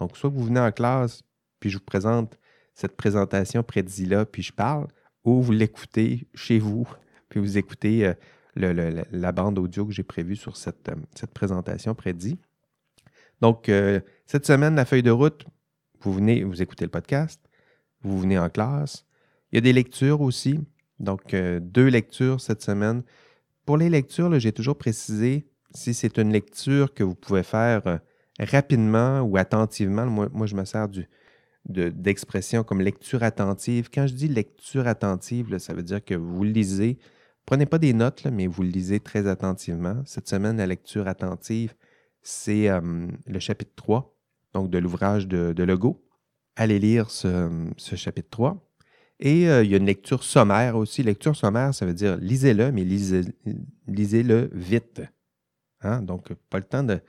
[0.00, 1.22] Donc, soit vous venez en classe,
[1.60, 2.38] puis je vous présente
[2.74, 4.88] cette présentation prédit-là, puis je parle,
[5.24, 6.88] ou vous l'écoutez chez vous,
[7.28, 12.38] puis vous écoutez euh, la bande audio que j'ai prévue sur cette, euh, présentation prédit.
[13.40, 13.70] Donc,
[14.26, 15.44] cette semaine, la feuille de route,
[16.00, 17.40] vous venez, vous écoutez le podcast,
[18.02, 19.04] vous venez en classe.
[19.52, 20.60] Il y a des lectures aussi.
[21.00, 23.02] Donc, euh, deux lectures cette semaine.
[23.64, 27.98] Pour les lectures, j'ai toujours précisé si c'est une lecture que vous pouvez faire euh,
[28.38, 30.06] rapidement ou attentivement.
[30.06, 30.88] Moi, je me sers
[31.66, 33.88] d'expression comme lecture attentive.
[33.92, 36.98] Quand je dis lecture attentive, ça veut dire que vous lisez.
[37.46, 40.02] Prenez pas des notes, mais vous lisez très attentivement.
[40.06, 41.74] Cette semaine, la lecture attentive,
[42.22, 44.16] c'est euh, le chapitre 3,
[44.54, 46.02] donc de l'ouvrage de, de Legault.
[46.56, 48.70] Allez lire ce, chapitre 3.
[49.20, 51.02] Et euh, il y a une lecture sommaire aussi.
[51.02, 55.02] Lecture sommaire, ça veut dire lisez-le, mais lisez-le vite.
[55.82, 56.02] Hein?
[56.02, 57.00] Donc, pas le temps de.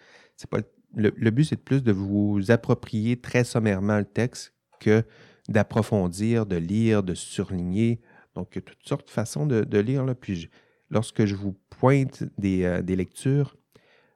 [0.49, 0.65] Pas le,
[0.95, 5.03] but, c'est plus de vous approprier très sommairement le texte que
[5.49, 8.01] d'approfondir, de lire, de surligner.
[8.34, 10.05] Donc, toutes sortes de façons de, lire.
[10.19, 10.49] Puis,
[10.89, 13.55] lorsque je vous pointe des, euh, lectures,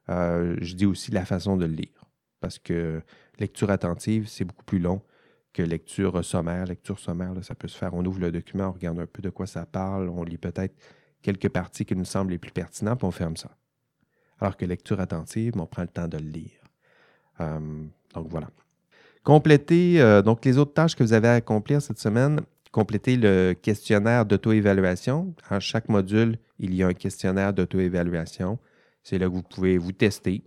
[0.10, 2.06] euh, je dis aussi la façon de le lire.
[2.40, 3.02] Parce que
[3.38, 5.02] lecture attentive, c'est beaucoup plus long
[5.64, 6.66] lecture sommaire.
[6.66, 7.94] Lecture sommaire, ça peut se faire.
[7.94, 10.76] On ouvre le document, on regarde un peu de quoi ça parle, on lit peut-être
[11.22, 13.56] quelques parties qui nous semblent les plus pertinentes, puis on ferme ça.
[14.40, 16.59] Alors que lecture attentive, on prend le temps de le lire.
[17.42, 17.60] Euh,
[18.14, 18.50] donc voilà.
[19.24, 22.42] Complétez euh, donc les autres tâches que vous avez à accomplir cette semaine.
[22.72, 25.34] Complétez le questionnaire d'auto-évaluation.
[25.50, 28.60] À chaque module, il y a un questionnaire d'auto-évaluation.
[29.04, 30.44] C'est là que vous pouvez vous tester.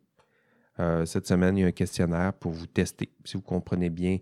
[0.79, 4.19] Euh, cette semaine, il y a un questionnaire pour vous tester si vous comprenez bien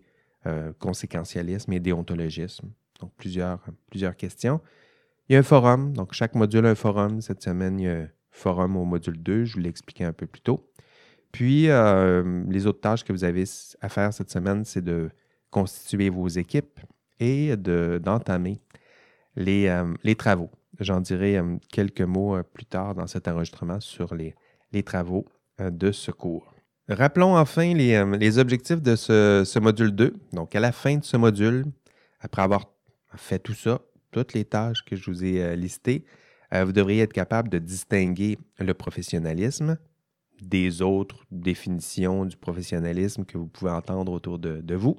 [0.78, 2.70] conséquentialisme et déontologisme.
[2.98, 4.62] Donc plusieurs, plusieurs questions.
[5.28, 5.92] Il y a un forum.
[5.92, 7.20] Donc chaque module a un forum.
[7.20, 9.44] Cette semaine, il y a un forum au module 2.
[9.44, 10.70] Je vous l'ai expliqué un peu plus tôt.
[11.32, 13.44] Puis, euh, les autres tâches que vous avez
[13.80, 15.10] à faire cette semaine, c'est de
[15.50, 16.80] constituer vos équipes
[17.18, 18.60] et d'entamer
[19.36, 20.50] les, euh, les, travaux.
[20.80, 24.34] J'en dirai euh, quelques mots plus tard dans cet enregistrement sur les,
[24.72, 25.26] les travaux
[25.58, 26.54] de secours.
[26.88, 30.14] Rappelons enfin les, les objectifs de ce, ce, module 2.
[30.32, 31.66] Donc, à la fin de ce module,
[32.20, 32.64] après avoir
[33.14, 36.04] fait tout ça, toutes les tâches que je vous ai listées,
[36.50, 39.76] vous devriez être capable de distinguer le professionnalisme,
[40.42, 44.96] des autres définitions du professionnalisme que vous pouvez entendre autour de, vous.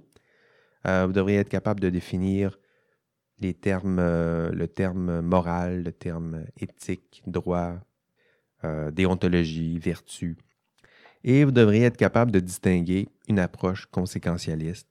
[0.88, 2.60] Euh, vous devriez être capable de définir
[3.40, 7.80] les termes, euh, le terme moral, le terme éthique, droit,
[8.64, 10.38] euh, déontologie, vertu.
[11.24, 14.88] Et vous devriez être capable de distinguer une approche conséquentialiste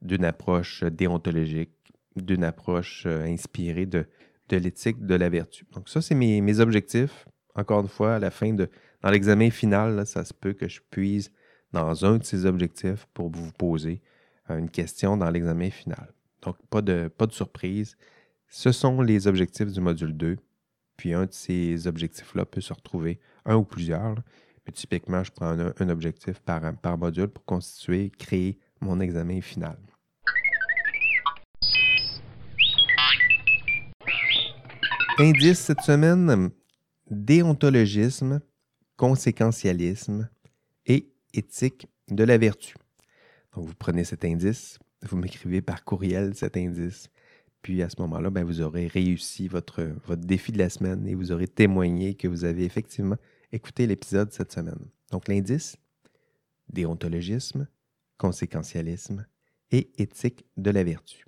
[0.00, 1.72] d'une approche déontologique,
[2.14, 4.06] d'une approche inspirée de,
[4.48, 5.66] de l'éthique de la vertu.
[5.72, 7.26] Donc ça, c'est mes, mes objectifs.
[7.56, 8.70] Encore une fois, à la fin de,
[9.02, 11.30] dans l'examen final, ça se peut que je puise
[11.72, 14.02] dans un de ces objectifs pour vous poser
[14.50, 16.12] euh, une question dans l'examen final.
[16.42, 17.96] Donc, pas de, pas de surprise.
[18.48, 20.36] Ce sont les objectifs du module 2.
[20.96, 24.16] Puis un de ces objectifs-là peut se retrouver, un ou plusieurs.
[24.66, 29.78] Mais typiquement, je prends un, objectif par, par module pour constituer, créer mon examen final.
[35.20, 36.50] Indice cette semaine,
[37.10, 38.40] déontologisme
[38.98, 40.28] conséquentialisme
[40.84, 42.74] et éthique de la vertu.
[43.54, 47.08] Donc, vous prenez cet indice, vous m'écrivez par courriel cet indice,
[47.62, 51.14] puis à ce moment-là, ben, vous aurez réussi votre, votre défi de la semaine et
[51.14, 53.16] vous aurez témoigné que vous avez effectivement
[53.52, 54.90] écouté l'épisode cette semaine.
[55.12, 55.76] Donc, l'indice,
[56.68, 57.68] déontologisme,
[58.18, 59.26] conséquentialisme
[59.70, 61.24] et éthique de la vertu.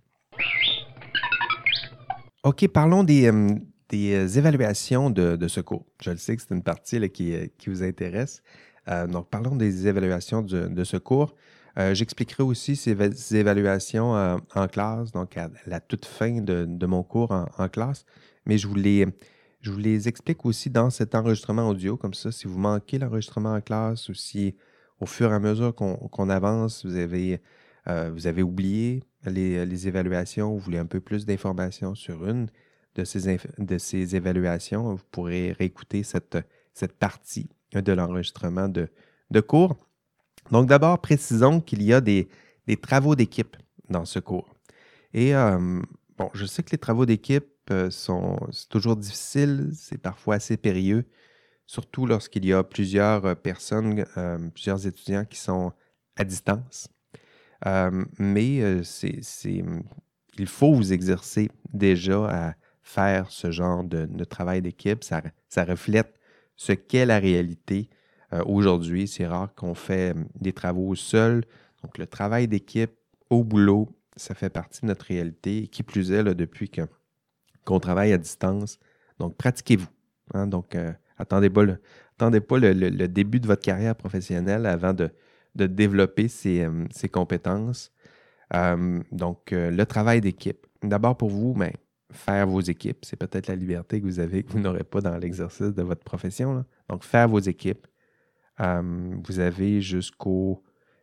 [2.43, 3.55] OK, parlons des, euh,
[3.91, 5.85] des euh, évaluations de, secours.
[6.01, 8.43] Je le sais que c'est une partie euh, qui, vous intéresse.
[8.89, 11.35] Euh, donc, parlons des évaluations de, secours.
[11.93, 12.91] J'expliquerai aussi ces,
[13.35, 14.13] évaluations
[14.55, 18.05] en classe, donc à la toute fin de, mon cours en, classe.
[18.45, 19.07] Mais je vous, les,
[19.63, 19.73] je
[20.07, 21.97] explique aussi dans cet enregistrement audio.
[21.97, 24.57] Comme ça, si vous manquez l'enregistrement en classe ou si
[24.99, 27.41] au fur et à mesure qu'on avance, vous avez,
[27.87, 32.51] vous avez oublié les, les évaluations, vous voulez un peu plus d'informations sur une,
[32.97, 36.43] de ces, évaluations, vous pourrez réécouter cette,
[36.99, 39.77] partie de l'enregistrement de, cours.
[40.51, 42.29] Donc d'abord, précisons qu'il y a des,
[42.81, 43.57] travaux d'équipe
[43.89, 44.55] dans ce cours.
[45.13, 45.81] Et euh,
[46.17, 51.05] bon, je sais que les travaux d'équipe euh, sont toujours difficiles, c'est parfois assez périlleux,
[51.67, 54.05] surtout lorsqu'il y a plusieurs euh, personnes,
[54.55, 55.73] plusieurs étudiants qui sont
[56.17, 56.89] à distance.
[58.19, 58.83] mais
[60.39, 62.55] il faut vous exercer déjà à,
[62.91, 65.05] faire ce genre de, travail d'équipe.
[65.05, 66.19] Ça, reflète
[66.57, 67.89] ce qu'est la réalité
[68.33, 69.07] euh, aujourd'hui.
[69.07, 71.45] C'est rare qu'on fait hum, des travaux seuls.
[71.83, 72.93] Donc, le travail d'équipe
[73.31, 75.69] au boulot, ça fait partie de notre réalité.
[75.69, 76.71] qui plus est, depuis
[77.65, 78.79] qu'on travaille à distance.
[79.19, 79.89] Donc, pratiquez-vous.
[80.35, 80.47] Hein.
[80.47, 81.81] Donc, euh, attendez pas, le,
[82.17, 85.11] attendez pas le, début de votre carrière professionnelle avant de,
[85.55, 87.93] développer ces, hum, compétences.
[88.53, 90.67] Hum, donc, euh, le travail d'équipe.
[90.83, 91.77] D'abord pour vous, mais ben,
[92.13, 93.05] faire vos équipes.
[93.05, 96.03] C'est peut-être la liberté que vous avez que vous n'aurez pas dans l'exercice de votre
[96.03, 96.65] profession.
[96.89, 97.87] Donc, faire vos équipes.
[98.61, 100.63] Euh, vous avez jusqu'au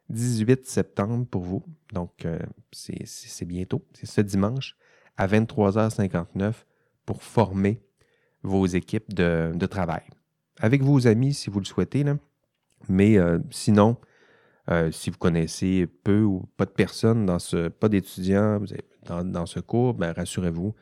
[0.10, 1.64] 18 septembre pour vous.
[1.94, 2.40] Donc, euh,
[2.72, 3.84] c'est bientôt.
[3.94, 4.76] C'est ce dimanche
[5.18, 6.54] à 23h59
[7.06, 7.82] pour former
[8.44, 10.04] vos équipes de, travail.
[10.60, 12.06] Avec vos amis, si vous le souhaitez.
[12.90, 13.98] Mais euh, sinon,
[14.92, 18.60] si vous connaissez peu ou pas de personnes dans ce, pas d'étudiants
[19.06, 20.76] dans, ce cours, ben, rassurez-vous,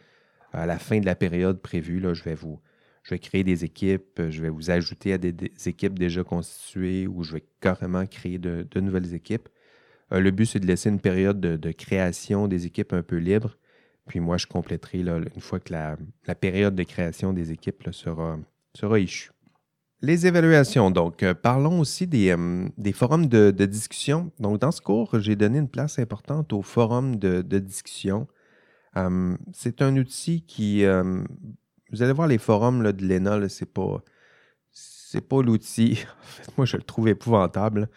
[0.55, 2.59] à la fin de la période prévue, là, je vais vous
[3.05, 5.35] je vais créer des équipes, je vais vous ajouter à des,
[5.67, 9.47] équipes déjà constituées ou je vais carrément créer de, nouvelles équipes.
[10.11, 13.57] Euh, le but, c'est de laisser une période de, création des équipes un peu libre.
[14.07, 15.97] Puis moi, je compléterai là, une fois que la,
[16.35, 18.39] période de création des équipes sera,
[18.75, 19.31] sera échue.
[20.01, 20.89] Les évaluations.
[20.89, 24.31] Donc, euh, parlons aussi des, euh, des forums de, discussion.
[24.39, 28.27] Donc, dans ce cours, j'ai donné une place importante aux forums de, discussion.
[28.97, 30.83] Euh, c'est un outil qui.
[31.91, 34.03] vous allez voir les forums de l'ENA, c'est pas.
[34.71, 36.03] C'est pas l'outil.
[36.21, 37.89] En fait, moi, je le trouve épouvantable.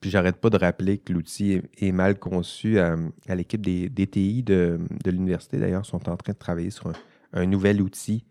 [0.00, 2.78] Puis, j'arrête pas de rappeler que l'outil est, mal conçu.
[2.78, 2.96] à
[3.34, 6.92] l'équipe des DTI de, l'université, d'ailleurs, sont en train de travailler sur
[7.32, 8.26] un, nouvel outil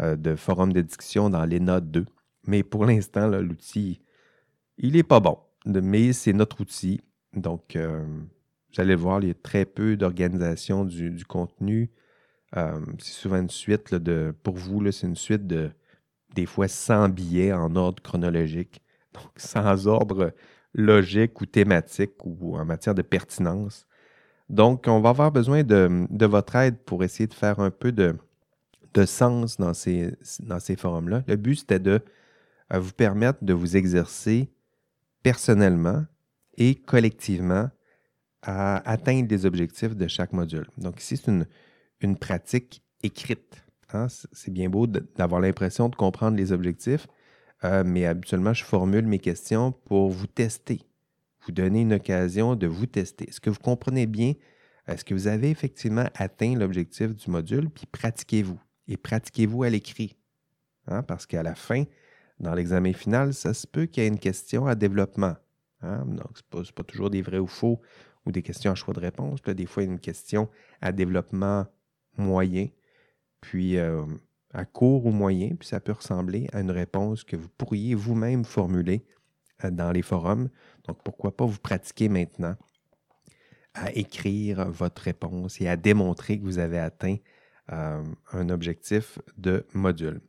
[0.00, 2.04] de forum de discussion dans l'ENA 2.
[2.46, 4.00] Mais pour l'instant, l'outil,
[4.78, 5.38] il n'est pas bon.
[5.66, 7.00] Mais c'est notre outil.
[7.34, 8.04] Donc, euh,
[8.72, 11.90] vous allez voir, il y a très peu d'organisation du, contenu.
[12.56, 15.70] Euh, c'est souvent une suite de, pour vous, c'est une suite de
[16.34, 18.82] des fois 100 billets en ordre chronologique,
[19.14, 20.32] donc sans ordre
[20.74, 23.86] logique ou thématique ou en matière de pertinence.
[24.48, 28.16] Donc, on va avoir besoin de, votre aide pour essayer de faire un peu de,
[28.94, 31.22] de sens dans ces, dans ces forums-là.
[31.26, 32.00] Le but, c'était de
[32.70, 34.50] à vous permettre de vous exercer
[35.22, 36.04] personnellement
[36.56, 37.70] et collectivement
[38.48, 40.66] à atteindre les objectifs de chaque module.
[40.78, 41.30] Donc ici, c'est
[42.00, 43.62] une, pratique écrite.
[43.92, 44.06] Hein.
[44.32, 47.06] C'est bien beau d'avoir l'impression de comprendre les objectifs,
[47.64, 50.80] euh, mais habituellement, je formule mes questions pour vous tester,
[51.44, 53.28] vous donner une occasion de vous tester.
[53.28, 54.32] Est-ce que vous comprenez bien?
[54.86, 57.68] Est-ce que vous avez effectivement atteint l'objectif du module?
[57.68, 58.58] Puis pratiquez-vous.
[58.86, 60.16] Et pratiquez-vous à l'écrit.
[60.86, 61.84] Hein, parce qu'à la fin,
[62.40, 65.34] dans l'examen final, ça se peut qu'il y ait une question à développement.
[65.82, 66.06] Hein?
[66.06, 67.82] Donc, ce n'est pas, toujours des vrais ou faux
[68.26, 69.42] ou des questions à choix de réponse.
[69.42, 70.48] des fois, une question
[70.80, 71.66] à développement
[72.18, 72.68] moyen,
[73.40, 74.04] puis euh,
[74.52, 78.44] à court ou moyen, puis ça peut ressembler à une réponse que vous pourriez vous-même
[78.44, 79.04] formuler
[79.64, 80.48] euh, dans les forums.
[80.86, 82.56] Donc, pourquoi pas vous pratiquer maintenant
[83.74, 87.16] à écrire votre réponse et à démontrer que vous avez atteint
[87.70, 88.02] euh,
[88.32, 90.20] un objectif de module.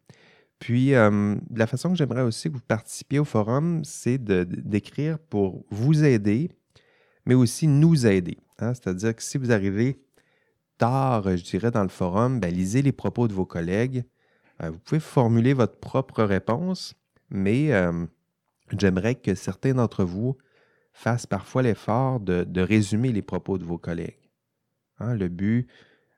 [0.60, 6.04] Puis, la façon que j'aimerais aussi que vous participiez au forum, c'est d'écrire pour vous
[6.04, 6.52] aider,
[7.30, 8.39] mais aussi nous aider.
[8.57, 8.73] Hein?
[8.73, 10.01] C'est-à-dire que si vous arrivez
[10.80, 14.03] tard, je dirais, dans le forum, ben, lisez les propos de vos collègues.
[14.63, 16.95] Euh, vous pouvez formuler votre propre réponse,
[17.30, 18.07] mais euh,
[18.75, 20.38] j'aimerais que certains d'entre vous
[20.91, 24.32] fassent parfois l'effort de, résumer les propos de vos collègues.
[24.97, 25.13] Hein?
[25.13, 25.69] le but,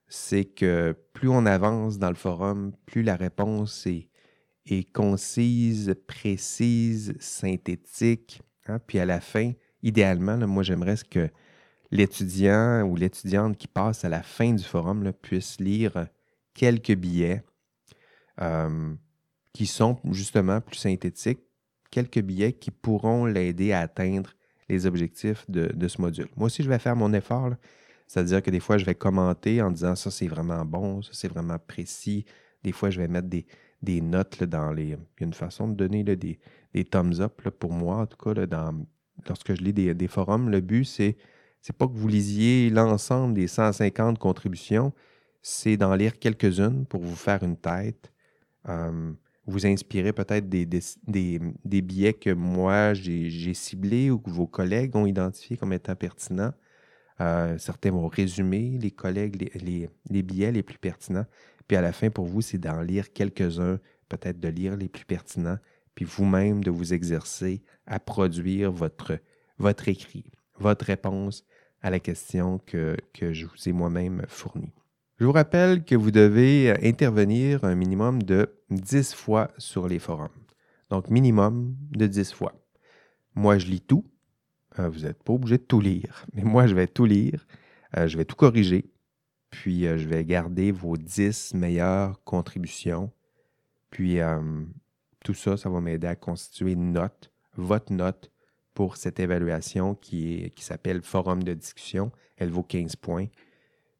[0.08, 8.42] c'est que plus on avance dans le forum, plus la réponse est concise, précise, synthétique.
[8.68, 8.80] Hein?
[8.88, 9.52] Puis à la fin,
[9.84, 11.30] idéalement, moi j'aimerais que
[11.92, 16.08] l'étudiant ou l'étudiante qui passe à la fin du forum puisse lire
[16.54, 17.44] quelques billets
[18.42, 18.94] euh,
[19.54, 21.42] qui sont justement plus synthétiques,
[21.92, 24.32] quelques billets qui pourront l'aider à atteindre
[24.70, 26.30] les objectifs de, ce module.
[26.38, 27.52] Moi aussi, je vais faire mon effort.
[28.08, 31.28] C'est-à-dire que des fois, je vais commenter en disant ça, c'est vraiment bon, ça, c'est
[31.28, 32.26] vraiment précis.
[32.64, 34.84] Des fois, je vais mettre des, notes dans les.
[34.84, 36.40] Il y a une façon de donner des,
[36.74, 38.86] des, thumbs up pour moi, en tout cas, dans,
[39.28, 40.50] lorsque je lis des, forums.
[40.50, 41.16] Le but, c'est
[41.78, 44.94] pas que vous lisiez l'ensemble des 150 contributions,
[45.42, 48.12] c'est d'en lire quelques-unes pour vous faire une tête,
[48.70, 49.12] euh,
[49.48, 55.06] vous inspirer peut-être des, des, billets que moi j'ai ciblés ou que vos collègues ont
[55.06, 56.54] identifiés comme étant pertinents.
[57.20, 61.26] Euh, certains vont résumer les collègues, les, les, billets les plus pertinents.
[61.68, 65.06] Puis à la fin, pour vous, c'est d'en lire quelques-uns, peut-être de lire les plus
[65.06, 65.58] pertinents,
[66.04, 69.20] vous-même de vous exercer à produire votre,
[69.58, 71.46] votre écrit, votre réponse
[71.82, 74.74] à la question que, que je vous ai moi-même fournie.
[75.20, 80.30] Je vous rappelle que vous devez intervenir un minimum de 10 fois sur les forums.
[80.90, 82.54] Donc, minimum de 10 fois.
[83.36, 84.04] Moi, je lis tout.
[84.80, 87.46] Euh, vous n'êtes pas obligé de tout lire, mais moi, je vais tout lire.
[87.98, 88.90] Euh, je vais tout corriger.
[89.52, 93.12] Puis euh, je vais garder vos 10 meilleures contributions.
[93.90, 94.20] Puis
[95.24, 98.32] tout ça, ça va m'aider à constituer une note, votre note
[98.74, 102.12] pour cette évaluation qui, qui s'appelle Forum de discussion.
[102.38, 103.28] Elle vaut 15 points.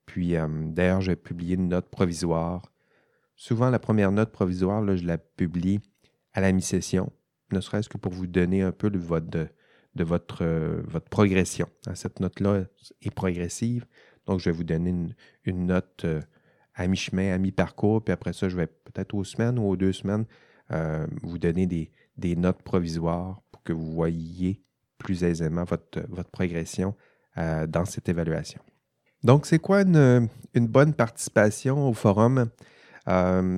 [0.06, 2.64] Puis euh, d'ailleurs, je vais publier une note provisoire.
[3.36, 5.80] Souvent, la première note provisoire, là, je la publie
[6.34, 7.12] à la mi-session,
[7.52, 10.46] ne serait-ce que pour vous donner un peu de votre, de, votre,
[11.10, 11.68] progression.
[11.94, 12.66] Cette note-là
[13.02, 13.86] est progressive.
[14.26, 14.94] Donc, je vais vous donner
[15.46, 16.22] une, note euh,
[16.76, 19.94] à mi-chemin, à mi-parcours, puis après ça, je vais peut-être aux semaines ou aux deux
[19.94, 20.26] semaines
[20.72, 24.64] euh, vous donner des, notes provisoires pour que vous voyiez
[24.98, 26.02] plus aisément votre,
[26.32, 26.96] progression
[27.38, 28.62] euh, dans cette évaluation.
[29.24, 32.50] Donc, c'est quoi une, bonne participation au forum?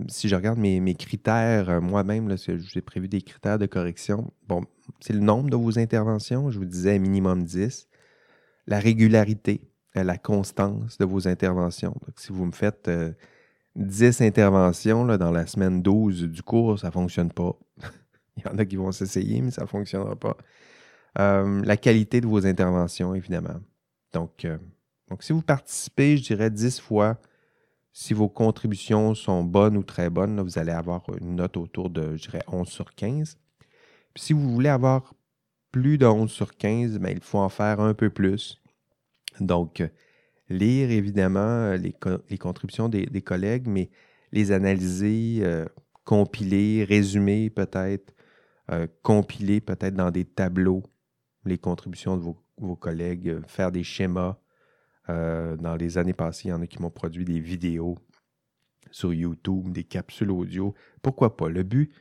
[0.08, 4.32] si je regarde mes, critères moi-même, j'ai prévu des critères de correction.
[4.48, 4.64] Bon,
[5.00, 7.88] c'est le nombre de vos interventions, je vous disais minimum 10.
[8.68, 11.92] La régularité, la constance de vos interventions.
[11.92, 12.90] Donc, si vous me faites
[13.76, 17.58] 10 euh, interventions dans la semaine 12 du cours, ça ne fonctionne pas.
[18.38, 20.38] Il y en a qui vont s'essayer, mais ça ne fonctionnera pas.
[21.20, 23.60] Euh, la qualité de vos interventions, évidemment.
[24.12, 24.58] Donc, euh,
[25.20, 27.20] si vous participez, je dirais 10 fois,
[27.92, 32.16] si vos contributions sont bonnes ou très bonnes, vous allez avoir une note autour de,
[32.16, 33.38] je dirais, 11 sur 15.
[34.14, 35.14] Puis si vous voulez avoir
[35.72, 38.62] plus de 11 sur 15, bien, il faut en faire un peu plus.
[39.40, 39.84] Donc,
[40.54, 43.90] lire évidemment les, contributions des, collègues, mais
[44.32, 45.66] les analyser, euh,
[46.04, 48.14] compiler, résumer peut-être,
[48.72, 50.84] euh, compiler peut-être dans des tableaux
[51.46, 54.38] les contributions de vos, collègues, euh, faire des schémas.
[55.08, 57.98] dans les années passées, il y en a qui m'ont produit des vidéos
[58.92, 60.74] sur YouTube, des capsules audio.
[61.02, 61.50] Pourquoi pas?
[61.50, 61.92] Le but,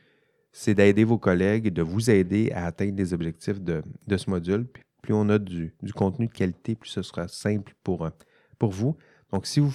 [0.53, 3.83] c'est d'aider vos collègues, de vous aider à atteindre les objectifs de,
[4.15, 4.67] ce module.
[5.01, 8.07] plus on a du, contenu de qualité, plus ce sera simple pour,
[8.71, 8.97] vous.
[9.31, 9.73] Donc, si vous,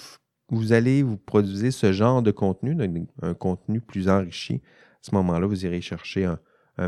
[0.50, 2.76] vous allez vous produire ce genre de contenu,
[3.22, 6.38] un contenu plus enrichi, à ce moment-là, vous irez chercher un,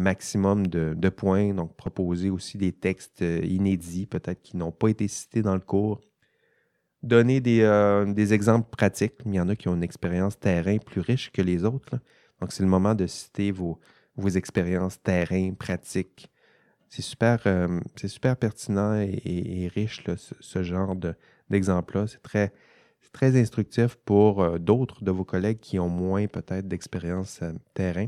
[0.01, 5.09] maximum de, points, donc proposer aussi des textes euh, inédits, peut-être qui n'ont pas été
[5.09, 6.01] cités dans le cours.
[7.03, 9.15] Donner des, euh, des, exemples pratiques.
[9.27, 11.99] Il y en a qui ont une expérience terrain plus riche que les autres.
[12.41, 13.81] Donc, c'est le moment de citer vos,
[14.15, 16.31] vos expériences terrain, pratiques.
[16.89, 20.97] C'est super, euh, super pertinent et, riche, ce, genre
[21.51, 22.07] d'exemple-là.
[22.07, 27.53] c'est très, instructif pour euh, d'autres de vos collègues qui ont moins peut-être d'expérience euh,
[27.75, 28.07] terrain.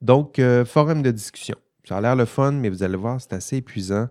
[0.00, 1.56] Donc, euh, forum de discussion.
[1.84, 4.08] Ça a l'air le fun, mais vous allez voir, c'est assez épuisant.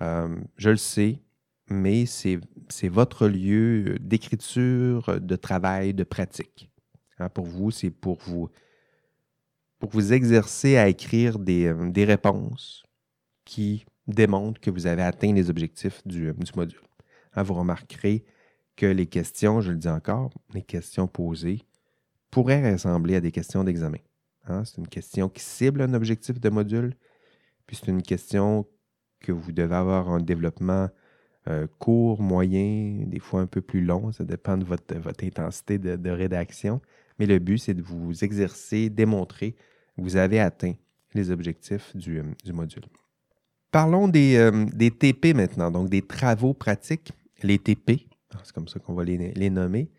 [0.00, 1.20] je le sais,
[1.68, 6.70] mais c'est votre lieu d'écriture, de travail, de pratique.
[7.18, 8.50] Hein, pour vous, c'est pour vous,
[10.12, 11.72] exercer à écrire des,
[12.04, 12.84] réponses
[13.44, 16.80] qui démontrent que vous avez atteint les objectifs du module.
[17.34, 18.24] Hein, vous remarquerez
[18.76, 21.62] que les questions, je le dis encore, les questions posées
[22.30, 23.98] pourraient ressembler à des questions d'examen.
[24.46, 24.64] Hein.
[24.64, 26.94] C'est une question qui cible un objectif de module,
[27.66, 28.66] puis c'est une question
[29.20, 30.88] que vous devez avoir un développement
[31.48, 35.78] euh, court, moyen, des fois un peu plus long, ça dépend de votre, votre intensité
[35.78, 36.80] de, rédaction.
[37.18, 39.52] Mais le but, c'est de vous exercer, démontrer
[39.96, 40.74] que vous avez atteint
[41.14, 42.84] les objectifs du, euh, module.
[43.70, 47.12] Parlons des, euh, des, TP maintenant, donc des travaux pratiques.
[47.42, 49.90] Les TP, ah, c'est comme ça qu'on va les, nommer.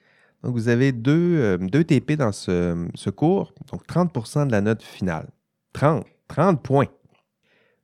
[0.44, 5.30] Donc, vous avez deux, euh, TP dans ce, cours, donc 30% de la note finale.
[5.74, 6.90] 30, 30 points.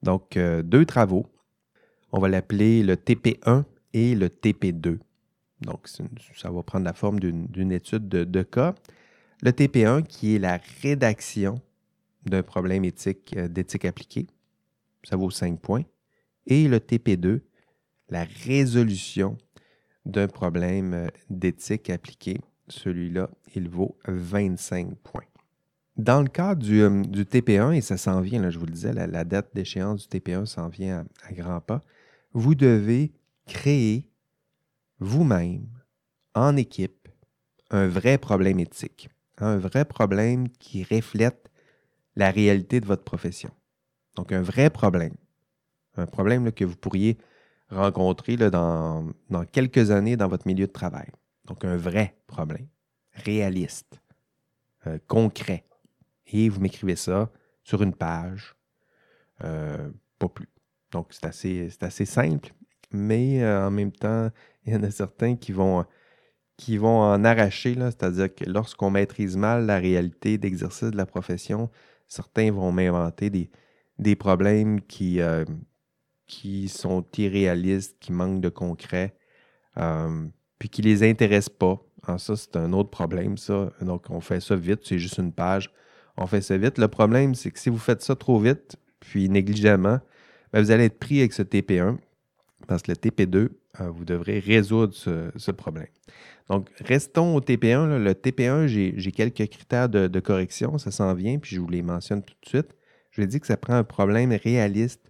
[0.01, 1.27] Donc, euh, deux travaux.
[2.11, 4.99] On va l'appeler le TP1 et le TP2.
[5.61, 8.75] Donc, ça va prendre la forme d'une étude de, cas.
[9.41, 11.61] Le TP1 qui est la rédaction
[12.25, 14.27] d'un problème éthique euh, d'éthique appliquée.
[15.03, 15.83] Ça vaut 5 points.
[16.45, 17.41] Et le TP2,
[18.09, 19.37] la résolution
[20.09, 22.39] d'un problème euh, d'éthique appliqué.
[22.67, 25.23] Celui-là, il vaut 25 points.
[25.97, 29.23] Dans le cas du, euh, TP1, et ça s'en vient, je vous le disais, la,
[29.25, 31.81] date d'échéance du TP1 s'en vient à, grands pas,
[32.33, 33.11] vous devez
[33.47, 34.07] créer
[34.99, 35.67] vous-même,
[36.35, 37.09] en équipe,
[37.71, 41.49] un vrai problème éthique, un vrai problème qui reflète
[42.15, 43.51] la réalité de votre profession.
[44.15, 45.15] Donc, un vrai problème,
[45.97, 47.17] un problème que vous pourriez
[47.69, 49.13] rencontrer dans,
[49.51, 51.07] quelques années dans votre milieu de travail.
[51.45, 52.67] Donc, un vrai problème,
[53.13, 53.99] réaliste,
[54.87, 55.65] euh, concret.
[56.27, 57.31] Et vous m'écrivez ça
[57.63, 58.55] sur une page,
[59.43, 60.49] euh, pas plus.
[60.91, 62.53] Donc, c'est assez, assez simple,
[62.91, 64.29] mais euh, en même temps,
[64.65, 65.85] il y en a certains qui vont,
[66.57, 71.69] qui vont en arracher, c'est-à-dire que lorsqu'on maîtrise mal la réalité d'exercice de la profession,
[72.07, 73.49] certains vont m'inventer des,
[73.97, 75.21] des problèmes qui,
[76.29, 79.15] qui sont irréalistes, qui manquent de concret,
[79.77, 80.25] euh,
[80.59, 81.83] puis qui les intéressent pas.
[82.07, 83.73] Ah, ça, c'est un autre problème, ça.
[83.81, 85.73] Donc, on fait ça vite, c'est juste une page.
[86.15, 86.77] On fait ça vite.
[86.77, 89.99] Le problème, c'est que si vous faites ça trop vite, puis négligemment,
[90.53, 91.97] ben, vous allez être pris avec ce TP1,
[92.67, 93.49] parce que le TP2,
[93.81, 95.87] euh, vous devrez résoudre ce, problème.
[96.47, 97.97] Donc, restons au TP1.
[97.97, 101.81] Le TP1, j'ai quelques critères de, de correction, ça s'en vient, puis je vous les
[101.81, 102.75] mentionne tout de suite.
[103.11, 105.08] Je vais dire que ça prend un problème réaliste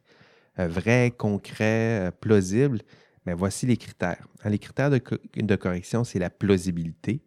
[0.68, 2.80] vrai, concret, euh, plausible,
[3.26, 4.28] mais voici les critères.
[4.44, 7.22] Hein, les critères de, correction, c'est la plausibilité.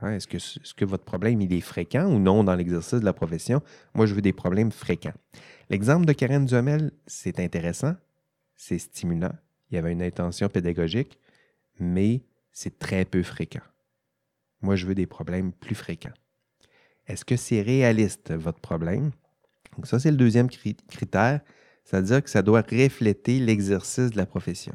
[0.00, 0.38] Hein, est-ce, que,
[0.74, 3.62] que, votre problème il est fréquent ou non dans l'exercice de la profession?
[3.94, 5.14] Moi, je veux des problèmes fréquents.
[5.70, 7.94] L'exemple de Karen Duhamel, c'est intéressant,
[8.54, 9.32] c'est stimulant.
[9.70, 11.18] Il y avait une intention pédagogique,
[11.78, 13.62] mais c'est très peu fréquent.
[14.60, 16.12] Moi, je veux des problèmes plus fréquents.
[17.06, 19.10] Est-ce que c'est réaliste, votre problème?
[19.76, 21.40] Donc ça, c'est le deuxième critère
[21.84, 24.74] c'est-à-dire que ça doit refléter l'exercice de la profession.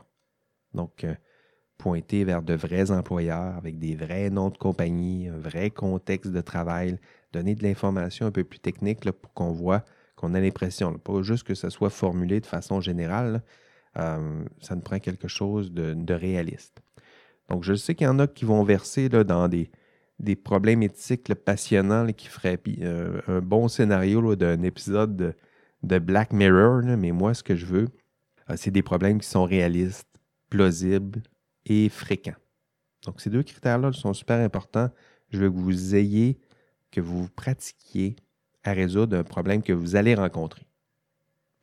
[0.74, 1.16] Donc, euh,
[1.78, 6.42] pointer vers de vrais employeurs avec des vrais noms de compagnie, un vrai contexte de
[6.42, 7.00] travail,
[7.34, 9.84] donner de l'information un peu plus technique pour qu'on voit
[10.16, 13.42] qu'on a l'impression, pas juste que ça soit formulé de façon générale,
[13.98, 16.82] euh, ça nous prend quelque chose de, réaliste.
[17.48, 19.72] Donc, je sais qu'il y en a qui vont verser dans des,
[20.20, 25.36] des problèmes éthiques passionnants qui feraient euh, un bon scénario d'un épisode
[25.84, 27.88] de, Black Mirror, mais moi, ce que je veux,
[28.50, 30.08] euh, c'est des problèmes qui sont réalistes,
[30.50, 31.22] plausibles
[31.66, 32.36] et fréquents.
[33.06, 34.90] Donc, ces deux critères-là sont super importants.
[35.30, 36.40] Je veux que vous ayez,
[36.92, 38.16] que vous pratiquiez
[38.64, 40.68] à résoudre un problème que vous allez rencontrer.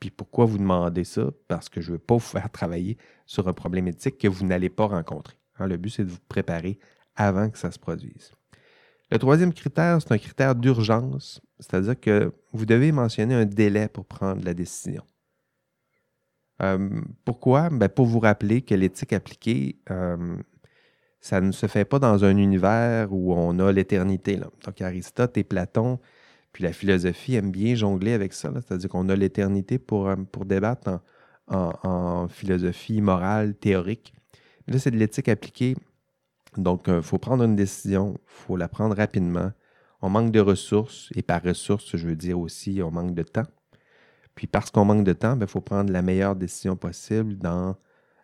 [0.00, 1.30] Puis pourquoi vous demandez ça?
[1.48, 4.46] Parce que je ne veux pas vous faire travailler sur un problème éthique que vous
[4.46, 5.36] n'allez pas rencontrer.
[5.58, 6.78] Hein, le but, c'est de vous préparer
[7.16, 8.32] avant que ça se produise.
[9.10, 14.04] Le troisième critère, c'est un critère d'urgence, c'est-à-dire que vous devez mentionner un délai pour
[14.04, 15.02] prendre la décision.
[16.62, 17.70] Euh, pourquoi?
[17.70, 20.36] Ben, pour vous rappeler que l'éthique appliquée, euh,
[21.20, 24.40] ça ne se fait pas dans un univers où on a l'éternité.
[24.64, 26.00] Donc Aristote et Platon
[26.56, 30.46] puis la philosophie aime bien jongler avec ça, c'est-à-dire qu'on a l'éternité pour, euh, pour
[30.46, 31.00] débattre
[31.48, 34.14] en, philosophie morale, théorique.
[34.66, 35.76] là, c'est de l'éthique appliquée.
[36.56, 39.52] Donc, il euh, faut prendre une décision, il faut la prendre rapidement.
[40.02, 43.46] On manque de ressources, et par ressources, je veux dire aussi, on manque de temps.
[44.34, 47.76] Puis parce qu'on manque de temps, il ben, faut prendre la meilleure décision possible dans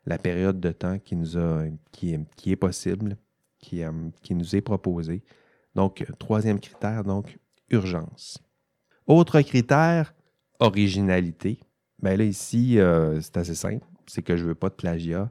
[0.04, 2.12] la période de temps qui, nous a, qui,
[2.46, 3.16] est possible,
[3.58, 3.90] qui, euh,
[4.22, 5.22] qui nous est proposée.
[5.74, 7.38] Donc, troisième critère, donc,
[7.70, 8.38] urgence.
[9.06, 10.14] Autre critère,
[10.60, 11.60] originalité.
[12.02, 13.86] Bien là, ici, euh, c'est assez simple.
[14.06, 15.30] C'est que je ne veux pas de plagiat.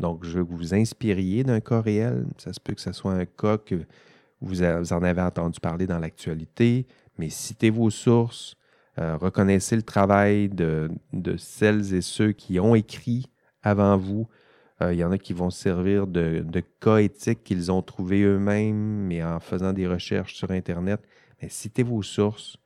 [0.00, 2.26] Donc, je veux que vous vous inspiriez d'un cas réel.
[2.38, 3.86] Ça se peut que ce soit un cas que
[4.40, 6.86] vous, en avez entendu parler dans l'actualité,
[7.18, 8.56] mais citez vos sources,
[8.98, 10.90] euh, reconnaissez le travail de,
[11.38, 13.26] celles et ceux qui ont écrit
[13.62, 14.28] avant vous.
[14.82, 16.44] Euh, il y en a qui vont servir de,
[16.80, 21.00] cas éthiques qu'ils ont trouvés eux-mêmes, mais en faisant des recherches sur Internet
[21.48, 22.56] citez vos sources.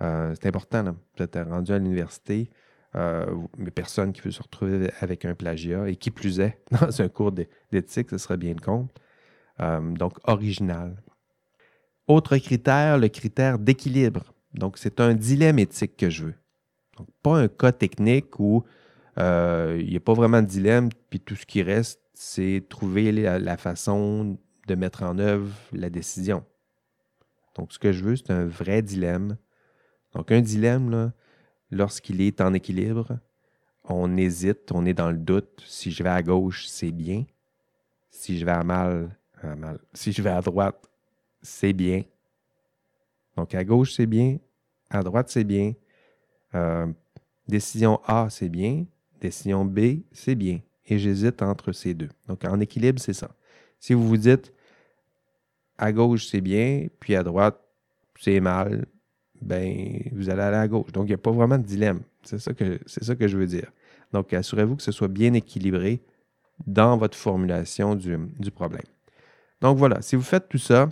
[0.00, 0.96] Euh, c'est important.
[1.16, 2.50] Vous êtes rendu à l'université,
[2.98, 3.26] euh,
[3.56, 7.08] mais personne qui veut se retrouver avec un plagiat, et qui plus est, dans un
[7.08, 8.90] cours d'éthique, ce serait bien le compte.
[9.60, 11.02] Euh, donc, original.
[12.06, 14.34] Autre critère, le critère d'équilibre.
[14.54, 16.34] Donc, c'est un dilemme éthique que je veux.
[16.96, 18.64] Donc, pas un cas technique où
[19.16, 23.56] il n'y a pas vraiment de dilemme, puis tout ce qui reste, c'est trouver la
[23.56, 24.38] façon
[24.68, 26.44] de mettre en œuvre la décision.
[27.56, 29.36] Donc, ce que je veux, c'est un vrai dilemme.
[30.14, 31.12] Donc, un dilemme,
[31.70, 33.18] lorsqu'il est en équilibre,
[33.84, 35.62] on hésite, on est dans le doute.
[35.66, 37.24] Si je vais à gauche, c'est bien.
[38.10, 39.78] Si je vais à mal, à mal.
[39.94, 40.88] Si je vais à droite,
[41.40, 42.02] c'est bien.
[43.36, 44.38] Donc, à gauche, c'est bien.
[44.90, 45.72] À droite, c'est bien.
[46.54, 46.86] Euh,
[47.46, 48.84] décision A, c'est bien.
[49.20, 50.60] Décision B, c'est bien.
[50.86, 52.08] Et j'hésite entre ces deux.
[52.26, 53.30] Donc, en équilibre, c'est ça.
[53.78, 54.52] Si vous vous dites,
[55.78, 57.60] à gauche, c'est bien, puis à droite,
[58.18, 58.86] c'est mal,
[59.40, 60.92] ben, vous allez aller à gauche.
[60.92, 62.00] Donc, il n'y a pas vraiment de dilemme.
[62.22, 62.78] C'est ça, que,
[63.28, 63.70] je veux dire.
[64.12, 66.00] Donc, assurez-vous que ce soit bien équilibré
[66.66, 68.82] dans votre formulation du, problème.
[69.60, 70.88] Donc, voilà, si vous faites tout ça,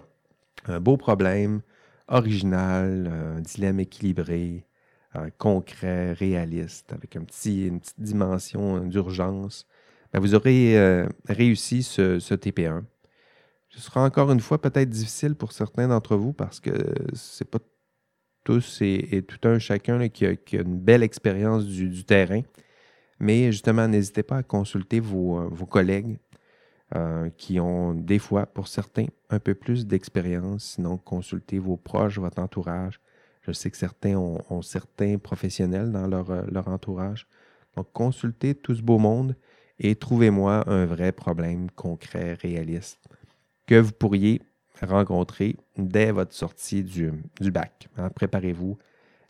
[0.66, 1.60] un beau problème,
[2.08, 4.64] original, un dilemme équilibré,
[5.38, 9.66] concret, réaliste, avec un petit, une petite dimension d'urgence,
[10.12, 12.82] ben, vous aurez euh, réussi ce, ce TP1.
[13.70, 16.72] Ce sera encore une fois peut-être difficile pour certains d'entre vous parce que
[17.12, 17.58] c'est pas
[18.46, 22.42] tous et, tout un chacun qui, a, une belle expérience du, terrain.
[23.18, 26.18] Mais justement, n'hésitez pas à consulter vos, euh, collègues
[26.94, 30.76] euh, qui ont des fois, pour certains, un peu plus d'expérience.
[30.76, 33.00] Sinon, consultez vos proches, votre entourage.
[33.42, 37.26] Je sais que certains ont, certains professionnels dans euh, leur entourage.
[37.74, 39.34] Donc, consultez tout ce beau monde
[39.80, 43.00] et trouvez-moi un vrai problème concret, réaliste
[43.66, 44.40] que vous pourriez
[44.82, 47.88] rencontrer dès votre sortie du, bac.
[47.96, 48.10] Hein.
[48.10, 48.78] Préparez-vous,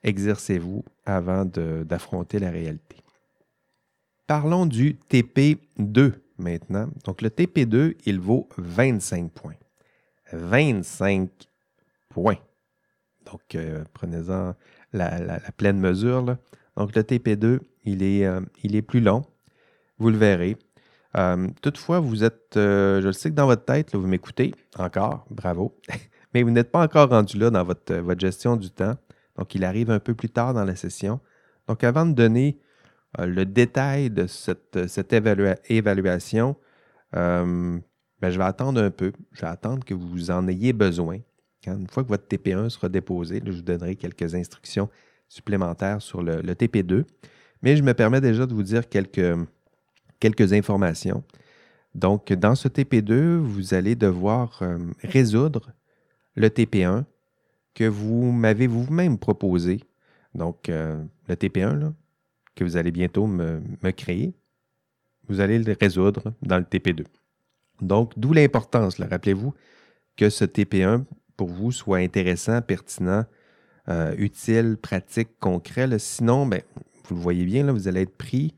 [0.03, 2.97] exercez-vous avant d'affronter la réalité.
[4.27, 6.89] Parlons du TP2 maintenant.
[7.05, 9.55] Donc le TP2, il vaut 25 points.
[10.33, 11.31] 25
[12.09, 12.39] points.
[13.25, 14.55] Donc euh, prenez-en
[14.93, 16.37] la, pleine mesure.
[16.77, 19.25] Donc le TP2, il est, euh, il est plus long.
[19.99, 20.57] Vous le verrez.
[21.17, 25.27] Euh, toutefois, vous êtes, euh, je le sais que dans votre tête, vous m'écoutez encore,
[25.31, 25.75] bravo,
[26.35, 28.97] mais vous n'êtes pas encore rendu là dans votre, euh, votre, gestion du temps.
[29.37, 31.21] Donc, il arrive un peu plus tard dans la session.
[31.69, 32.59] Donc, avant de donner
[33.19, 36.57] le détail de cette, cette évaluation,
[37.13, 37.83] ben,
[38.23, 39.13] je vais attendre un peu.
[39.33, 41.19] Je vais attendre que vous en ayez besoin.
[41.67, 44.89] Une fois que votre TP1 sera déposé, je vous donnerai quelques instructions
[45.29, 47.05] supplémentaires sur le TP2.
[47.63, 49.37] Mais je me permets déjà de vous dire quelques
[50.21, 51.23] quelques informations.
[51.95, 54.63] Donc, dans ce TP2, vous allez devoir
[55.03, 55.73] résoudre
[56.35, 57.05] le TP1
[57.75, 59.81] que vous m'avez vous-même proposé.
[60.35, 61.93] Donc, le TP1
[62.55, 64.35] que vous allez bientôt me, me créer,
[65.29, 67.05] vous allez le résoudre dans le TP2.
[67.81, 69.55] Donc, d'où l'importance, rappelez-vous,
[70.17, 71.05] que ce TP1
[71.37, 73.25] pour vous soit intéressant, pertinent,
[73.89, 75.87] euh, utile, pratique, concret.
[75.99, 76.63] Sinon, ben,
[77.05, 78.55] vous le voyez bien, là, vous allez être pris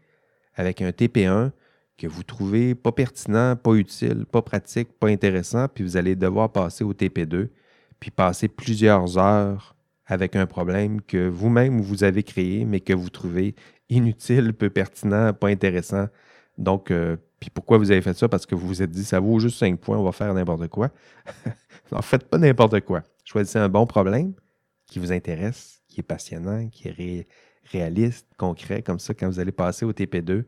[0.58, 1.52] avec un TP1
[1.96, 6.52] que vous trouvez pas pertinent, pas utile, pas pratique, pas intéressant, puis vous allez devoir
[6.52, 7.48] passer au TP2,
[7.98, 9.74] puis passer plusieurs heures
[10.06, 13.54] avec un problème que vous-même vous avez créé, mais que vous trouvez
[13.88, 16.06] inutile, peu pertinent, pas intéressant.
[16.56, 18.28] Donc, euh, puis pourquoi vous avez fait ça?
[18.28, 20.68] Parce que vous vous êtes dit, ça vaut juste 5 points, on va faire n'importe
[20.68, 20.90] quoi.
[21.92, 23.02] en faites pas n'importe quoi.
[23.24, 24.34] Choisissez un bon problème
[24.86, 26.92] qui vous intéresse, qui est passionnant, qui est
[27.70, 28.82] réaliste, concret.
[28.82, 30.44] Comme ça, quand vous allez passer au TP2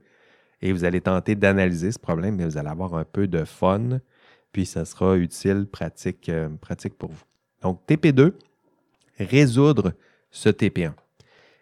[0.63, 4.01] et vous allez tenter d'analyser ce problème, mais vous allez avoir un peu de fun,
[4.53, 7.25] puis ça sera utile, pratique, euh, pratique pour vous.
[7.63, 8.33] Donc, TP2,
[9.19, 9.93] résoudre
[10.31, 10.93] ce TP1.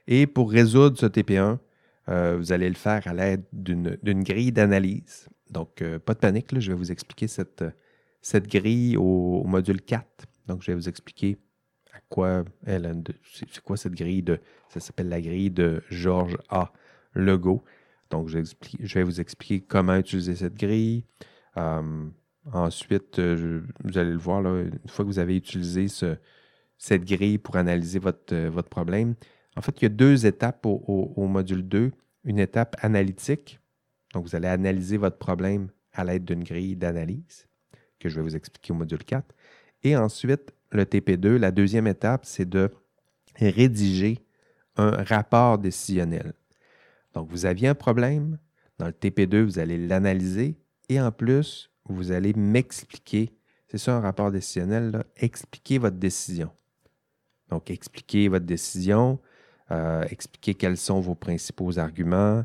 [0.07, 1.59] Et pour résoudre ce TP1,
[2.09, 5.29] euh, vous allez le faire à l'aide d'une grille d'analyse.
[5.51, 7.65] Donc, euh, pas de panique, je vais vous expliquer cette,
[8.23, 10.07] cette grille au, module 4.
[10.47, 11.37] Donc, je vais vous expliquer
[11.95, 14.41] à quoi elle c'est quoi cette grille de.
[14.69, 16.73] Ça s'appelle la grille de Georges A.
[17.15, 17.65] Legault.
[18.11, 18.39] Donc, je,
[18.95, 21.05] vais vous expliquer comment utiliser cette grille.
[21.57, 22.07] Euh,
[22.53, 25.89] ensuite, vous allez le voir, une fois que vous avez utilisé
[26.79, 29.15] cette grille pour analyser votre, votre problème,
[29.59, 31.91] en fait, il y a deux étapes au, module 2.
[32.25, 33.59] Une étape analytique.
[34.15, 37.49] Donc, vous allez analyser votre problème à l'aide d'une grille d'analyse
[37.99, 39.35] que je vais vous expliquer au module 4.
[39.83, 42.71] Et ensuite, le TP2, la deuxième étape, c'est de
[43.37, 44.19] rédiger
[44.77, 46.35] un rapport décisionnel.
[47.15, 48.39] Donc, vous aviez un problème.
[48.79, 50.57] Dans le TP2, vous allez l'analyser
[50.89, 53.33] et en plus, vous allez m'expliquer.
[53.67, 56.51] C'est ça un rapport décisionnel, expliquer votre décision.
[57.49, 59.19] Donc, expliquer votre décision,
[59.71, 62.45] euh, expliquer quels sont vos principaux arguments,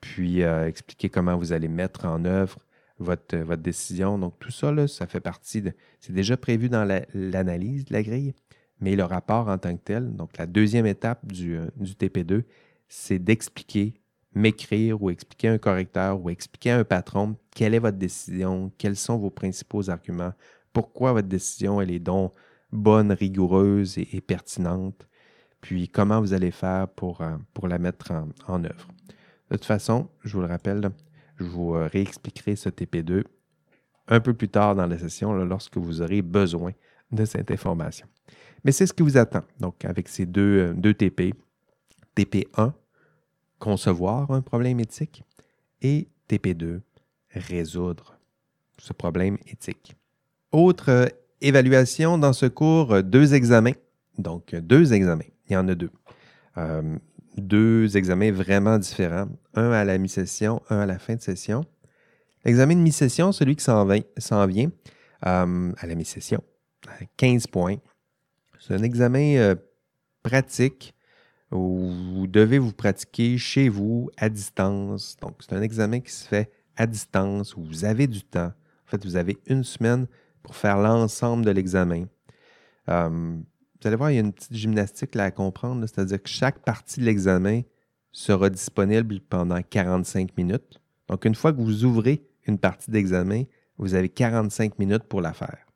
[0.00, 2.58] puis euh, expliquer comment vous allez mettre en œuvre
[3.02, 4.18] votre, votre décision.
[4.18, 5.72] Donc, tout ça, ça fait partie de.
[6.00, 6.84] C'est déjà prévu dans
[7.14, 8.34] l'analyse de la grille,
[8.80, 12.42] mais le rapport en tant que tel, donc la deuxième étape du, euh, du TP2,
[12.88, 13.94] c'est d'expliquer,
[14.34, 18.96] m'écrire ou expliquer un correcteur ou expliquer à un patron quelle est votre décision, quels
[18.96, 20.32] sont vos principaux arguments,
[20.72, 22.32] pourquoi votre décision elle est donc
[22.72, 25.06] bonne, rigoureuse et pertinente
[25.62, 28.12] puis comment vous allez faire pour, euh, pour la mettre
[28.46, 28.88] en, œuvre.
[29.50, 30.90] De toute façon, je vous le rappelle,
[31.36, 33.24] je vous euh, réexpliquerai ce TP2
[34.08, 36.72] un peu plus tard dans la session, lorsque vous aurez besoin
[37.10, 38.06] de cette information.
[38.64, 39.42] Mais c'est ce qui vous attend.
[39.60, 41.34] Donc, avec ces deux, euh, deux TP,
[42.16, 42.72] TP1,
[43.58, 45.22] concevoir un problème éthique,
[45.80, 46.80] et TP2,
[47.30, 48.18] résoudre
[48.78, 49.94] ce problème éthique.
[50.50, 51.08] Autre
[51.40, 53.74] évaluation dans ce cours, deux examens.
[54.18, 55.90] Donc, deux examens il y en a deux.
[56.56, 56.98] Euh,
[57.36, 61.64] deux examens vraiment différents, un à la mi-session, un à la fin de session.
[62.44, 63.86] L'examen de mi-session, celui qui s'en
[64.46, 64.70] vient
[65.26, 66.42] euh, à la mi-session,
[67.16, 67.76] 15 points.
[68.58, 69.54] C'est un examen euh,
[70.22, 70.94] pratique
[71.50, 75.16] où vous devez vous pratiquer chez vous à distance.
[75.20, 78.52] Donc, c'est un examen qui se fait à distance où vous avez du temps.
[78.86, 80.06] En fait, vous avez une semaine
[80.42, 82.06] pour faire l'ensemble de l'examen.
[83.82, 86.60] Vous allez voir, il y a une petite gymnastique là à comprendre, c'est-à-dire que chaque
[86.60, 87.62] partie de l'examen
[88.12, 90.80] sera disponible pendant 45 minutes.
[91.08, 93.42] Donc, une fois que vous ouvrez une partie d'examen,
[93.78, 95.66] vous avez 45 minutes pour la faire.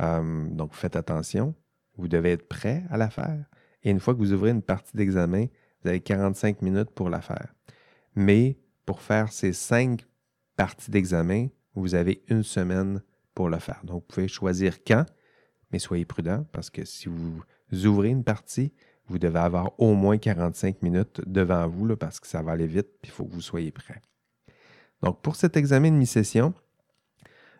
[0.00, 1.54] Euh, donc, faites attention.
[1.96, 3.42] Vous devez être prêt à la faire.
[3.84, 5.46] Et une fois que vous ouvrez une partie d'examen,
[5.82, 7.54] vous avez 45 minutes pour la faire.
[8.16, 10.04] Mais pour faire ces cinq
[10.56, 13.00] parties d'examen, vous avez une semaine
[13.34, 13.80] pour le faire.
[13.84, 15.06] Donc, vous pouvez choisir quand
[15.72, 17.42] mais soyez prudent parce que si vous
[17.86, 18.72] ouvrez une partie,
[19.08, 22.88] vous devez avoir au moins 45 minutes devant vous parce que ça va aller vite,
[23.00, 24.00] puis il faut que vous soyez prêt.
[25.02, 26.52] Donc, pour cet examen de mi-session,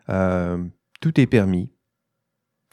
[0.09, 0.63] euh,
[0.99, 1.71] tout est permis.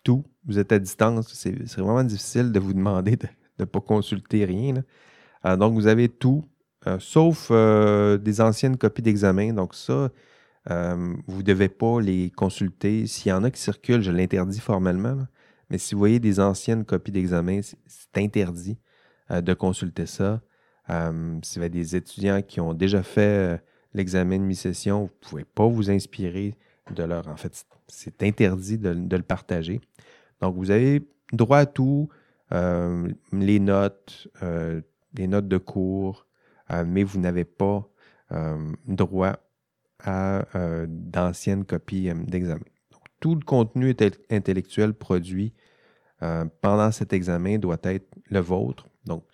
[0.05, 0.25] Tout.
[0.45, 1.33] Vous êtes à distance.
[1.35, 3.29] C'est vraiment difficile de vous demander de
[3.59, 4.75] ne pas consulter rien.
[5.45, 6.45] Euh, donc, vous avez tout,
[6.87, 9.53] euh, sauf des anciennes copies d'examen.
[9.53, 10.11] Donc, ça,
[10.71, 13.07] euh, vous ne devez pas les consulter.
[13.07, 15.27] S'il y en a qui circulent, je l'interdis formellement.
[15.71, 18.79] Mais si vous voyez des anciennes copies d'examen, c'est interdit
[19.31, 20.41] euh, de consulter ça.
[20.91, 23.61] Euh, si vous avez des étudiants qui ont déjà fait
[23.95, 26.55] l'examen de mi-session, vous ne pouvez pas vous inspirer
[26.95, 27.29] de leur.
[27.29, 29.81] En fait, c'est interdit de, le partager.
[30.41, 32.09] Donc, vous avez droit à tout,
[32.53, 34.29] les notes,
[35.15, 36.29] les notes de cours,
[36.87, 37.89] mais vous n'avez pas
[38.87, 39.41] droit
[40.05, 40.45] à
[40.87, 42.65] d'anciennes copies d'examen.
[43.21, 43.95] Tout le contenu
[44.31, 45.53] intellectuel produit
[46.61, 48.87] pendant cet examen doit être le vôtre.
[49.05, 49.25] Donc,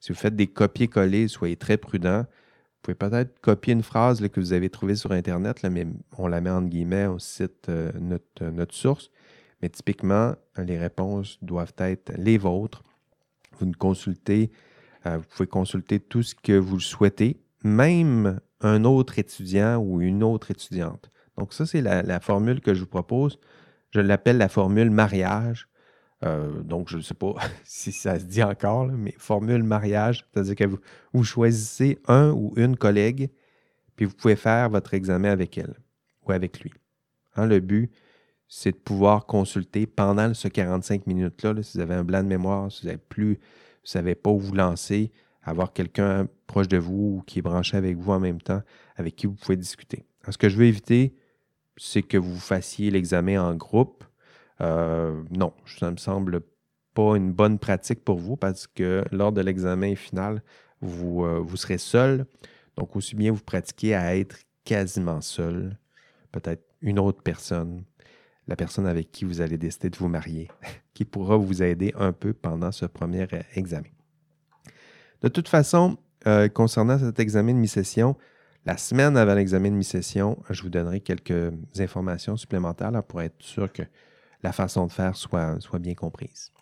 [0.00, 2.20] si vous faites des copier-coller, soyez très prudent.
[2.20, 6.40] Vous pouvez peut-être copier une phrase que vous avez trouvée sur Internet, mais on la
[6.40, 7.90] met en guillemets, on cite euh,
[8.40, 9.10] euh, notre, source.
[9.60, 12.84] Mais typiquement, les réponses doivent être les vôtres.
[13.58, 14.52] Vous consultez,
[15.06, 20.22] euh, vous pouvez consulter tout ce que vous souhaitez, même un autre étudiant ou une
[20.22, 21.10] autre étudiante.
[21.36, 23.38] Donc, ça, c'est la formule que je vous propose.
[23.90, 25.68] Je l'appelle la formule mariage.
[26.24, 27.34] Euh, donc, je ne sais pas
[27.64, 30.78] si ça se dit encore, mais formule mariage, c'est-à-dire que
[31.12, 33.30] vous, choisissez un ou une collègue,
[33.96, 35.74] puis vous pouvez faire votre examen avec elle
[36.26, 36.72] ou avec lui.
[37.36, 37.90] Hein, le but,
[38.48, 42.72] c'est de pouvoir consulter pendant ce 45 minutes-là, si vous avez un blanc de mémoire,
[42.72, 45.12] si vous n'avez plus, vous ne savez pas où vous lancer,
[45.42, 48.62] avoir quelqu'un proche de vous ou qui est branché avec vous en même temps,
[48.96, 50.04] avec qui vous pouvez discuter.
[50.28, 51.14] ce que je veux éviter,
[51.76, 54.04] c'est que vous fassiez l'examen en groupe
[54.60, 56.40] euh, non, ça me semble
[56.94, 60.42] pas une bonne pratique pour vous parce que lors de l'examen final,
[60.80, 62.26] vous, euh, vous serez seul.
[62.76, 65.78] Donc, aussi bien vous pratiquer à être quasiment seul,
[66.32, 67.84] peut-être une autre personne,
[68.46, 70.48] la personne avec qui vous allez décider de vous marier,
[70.94, 73.97] qui pourra vous aider un peu pendant ce premier euh, examen.
[75.22, 75.98] De toute façon,
[76.54, 78.16] concernant cet examen de mi-session,
[78.64, 83.72] la semaine avant l'examen de mi-session, je vous donnerai quelques informations supplémentaires pour être sûr
[83.72, 83.82] que
[84.42, 86.52] la façon de faire soit, bien comprise.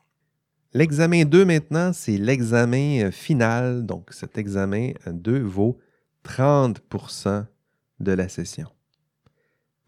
[0.73, 3.87] L'examen 2 maintenant, c'est l'examen euh, final.
[3.87, 5.79] Donc cet examen 2 vaut
[6.25, 7.47] 30%
[8.01, 8.69] de la session.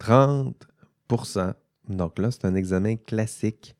[0.00, 1.54] 30%
[1.88, 3.76] Donc là, c'est un examen classique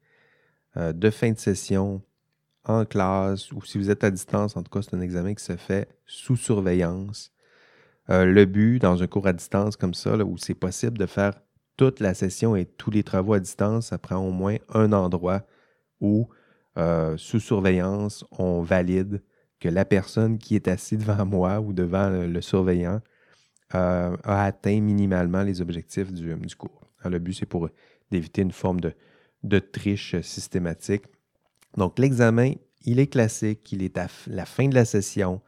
[0.77, 2.03] euh, de fin de session
[2.69, 5.43] en classe ou si vous êtes à distance, en tout cas, c'est un examen qui
[5.43, 7.33] se fait sous surveillance.
[8.11, 11.35] Euh, le but dans un cours à distance comme ça, où c'est possible de faire
[11.77, 15.43] toute la session et tous les travaux à distance, ça prend au moins un endroit
[16.01, 16.29] où,
[16.77, 19.23] euh, sous surveillance, on valide
[19.61, 23.01] que la personne qui est assise devant moi ou devant le, surveillant
[23.75, 26.91] euh, a atteint minimalement les objectifs du, cours.
[27.05, 27.69] le but, c'est pour
[28.11, 28.93] d'éviter une forme de,
[29.43, 31.05] de, triche systématique.
[31.77, 32.53] Donc, l'examen,
[32.83, 35.41] il est classique, il est à la fin de la session.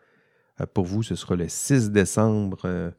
[0.60, 2.92] Euh, pour vous, ce sera le 6 décembre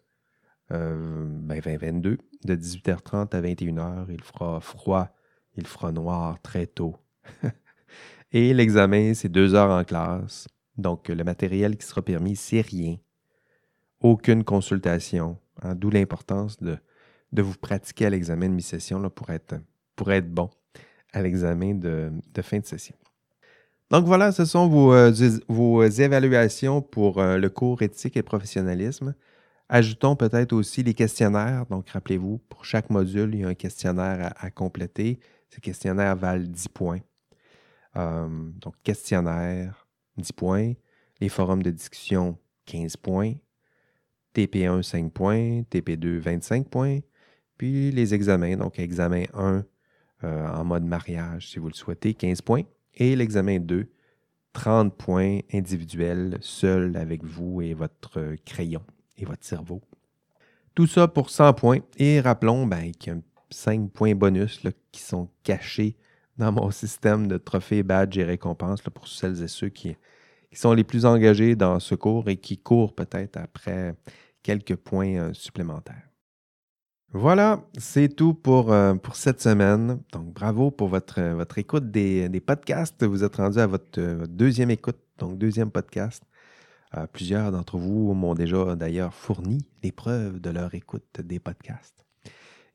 [0.70, 2.10] 2022.
[2.10, 4.06] Ben, de 18h30 à 21h.
[4.10, 5.10] Il fera froid,
[5.56, 6.96] il fera noir très tôt.
[8.32, 10.48] Et l'examen, c'est deux heures en classe.
[10.78, 12.98] Donc, le matériel qui sera permis, c'est rien.
[14.00, 15.38] Aucune consultation.
[15.62, 16.78] Hein, d'où l'importance de,
[17.34, 19.56] vous pratiquer à l'examen de mi-session pour être,
[19.96, 20.50] pour être bon
[21.14, 22.12] à l'examen de,
[22.42, 22.96] fin de session.
[23.92, 25.12] Donc voilà, ce sont vos, euh,
[25.50, 29.14] vos évaluations pour euh, le cours éthique et professionnalisme.
[29.68, 31.66] Ajoutons peut-être aussi les questionnaires.
[31.70, 35.20] Donc, rappelez-vous, pour chaque module, il y a un questionnaire à, compléter.
[35.50, 37.00] Ces questionnaires valent 10 points.
[37.98, 38.28] Euh,
[38.62, 39.88] donc, questionnaire,
[40.18, 40.74] 10 points.
[41.20, 42.38] Les forums de discussion,
[42.68, 43.34] 15 points.
[44.34, 45.64] TP1, 5 points.
[45.70, 47.00] TP2, 25 points.
[47.58, 49.64] Puis les examens, donc examen 1
[50.24, 52.64] euh, en mode mariage, si vous le souhaitez, 15 points.
[52.96, 53.88] Et l'examen 2,
[54.54, 58.84] 30 points individuels, seul avec vous et votre crayon
[59.26, 59.82] votre cerveau.
[60.76, 61.80] Tout ça pour 100 points.
[61.98, 63.20] Et rappelons ben, qu'il y a
[63.50, 64.62] 5 points bonus
[64.92, 65.98] qui sont cachés
[66.38, 69.96] dans mon système de trophées, badges et récompenses pour celles et ceux qui,
[70.50, 73.96] qui, sont les plus engagés dans ce cours et qui courent peut-être après
[74.42, 76.11] quelques points euh, supplémentaires.
[77.14, 80.00] Voilà, c'est tout pour, euh, pour cette semaine.
[80.14, 83.04] Donc, bravo pour votre, votre écoute des, podcasts.
[83.04, 86.24] Vous êtes rendu à votre, votre deuxième écoute, donc deuxième podcast.
[86.96, 92.06] Euh, plusieurs d'entre vous m'ont déjà d'ailleurs fourni les preuves de leur écoute des podcasts.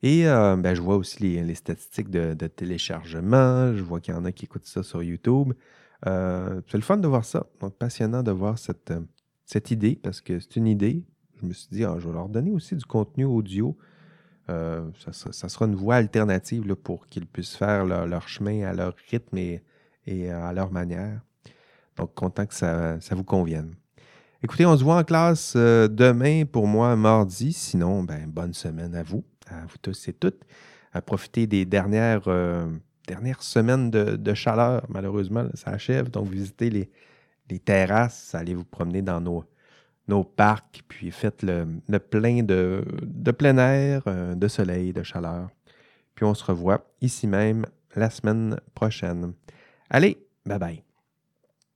[0.03, 3.75] Et euh, ben, je vois aussi les, statistiques de, téléchargement.
[3.75, 5.53] Je vois qu'il y en a qui écoutent ça sur YouTube.
[6.05, 7.47] Euh, c'est le fun de voir ça.
[7.59, 8.93] Donc, passionnant de voir cette,
[9.45, 11.03] cette idée parce que c'est une idée.
[11.41, 13.75] Je me suis dit, ah, je vais leur donner aussi du contenu audio.
[14.47, 20.29] Ça, sera une voie alternative pour qu'ils puissent faire leur, chemin à leur rythme et,
[20.29, 21.21] à leur manière.
[21.97, 23.75] Donc, content que ça, ça vous convienne.
[24.43, 27.51] Écoutez, on se voit en classe euh, demain pour moi, mardi.
[27.51, 30.43] Sinon, ben, bonne semaine à vous, à vous tous et toutes.
[30.93, 32.67] À profiter des dernières, euh,
[33.07, 34.85] dernières semaines de, chaleur.
[34.89, 36.11] Malheureusement, ça achève.
[36.11, 39.43] Donc, visitez les, terrasses, allez vous promener dans nos,
[40.07, 45.49] nos parcs, puis faites le, plein de, de, plein air, euh, de soleil, de chaleur.
[46.15, 49.33] Puis on se revoit ici même la semaine prochaine.
[49.89, 50.86] Allez, bye bye.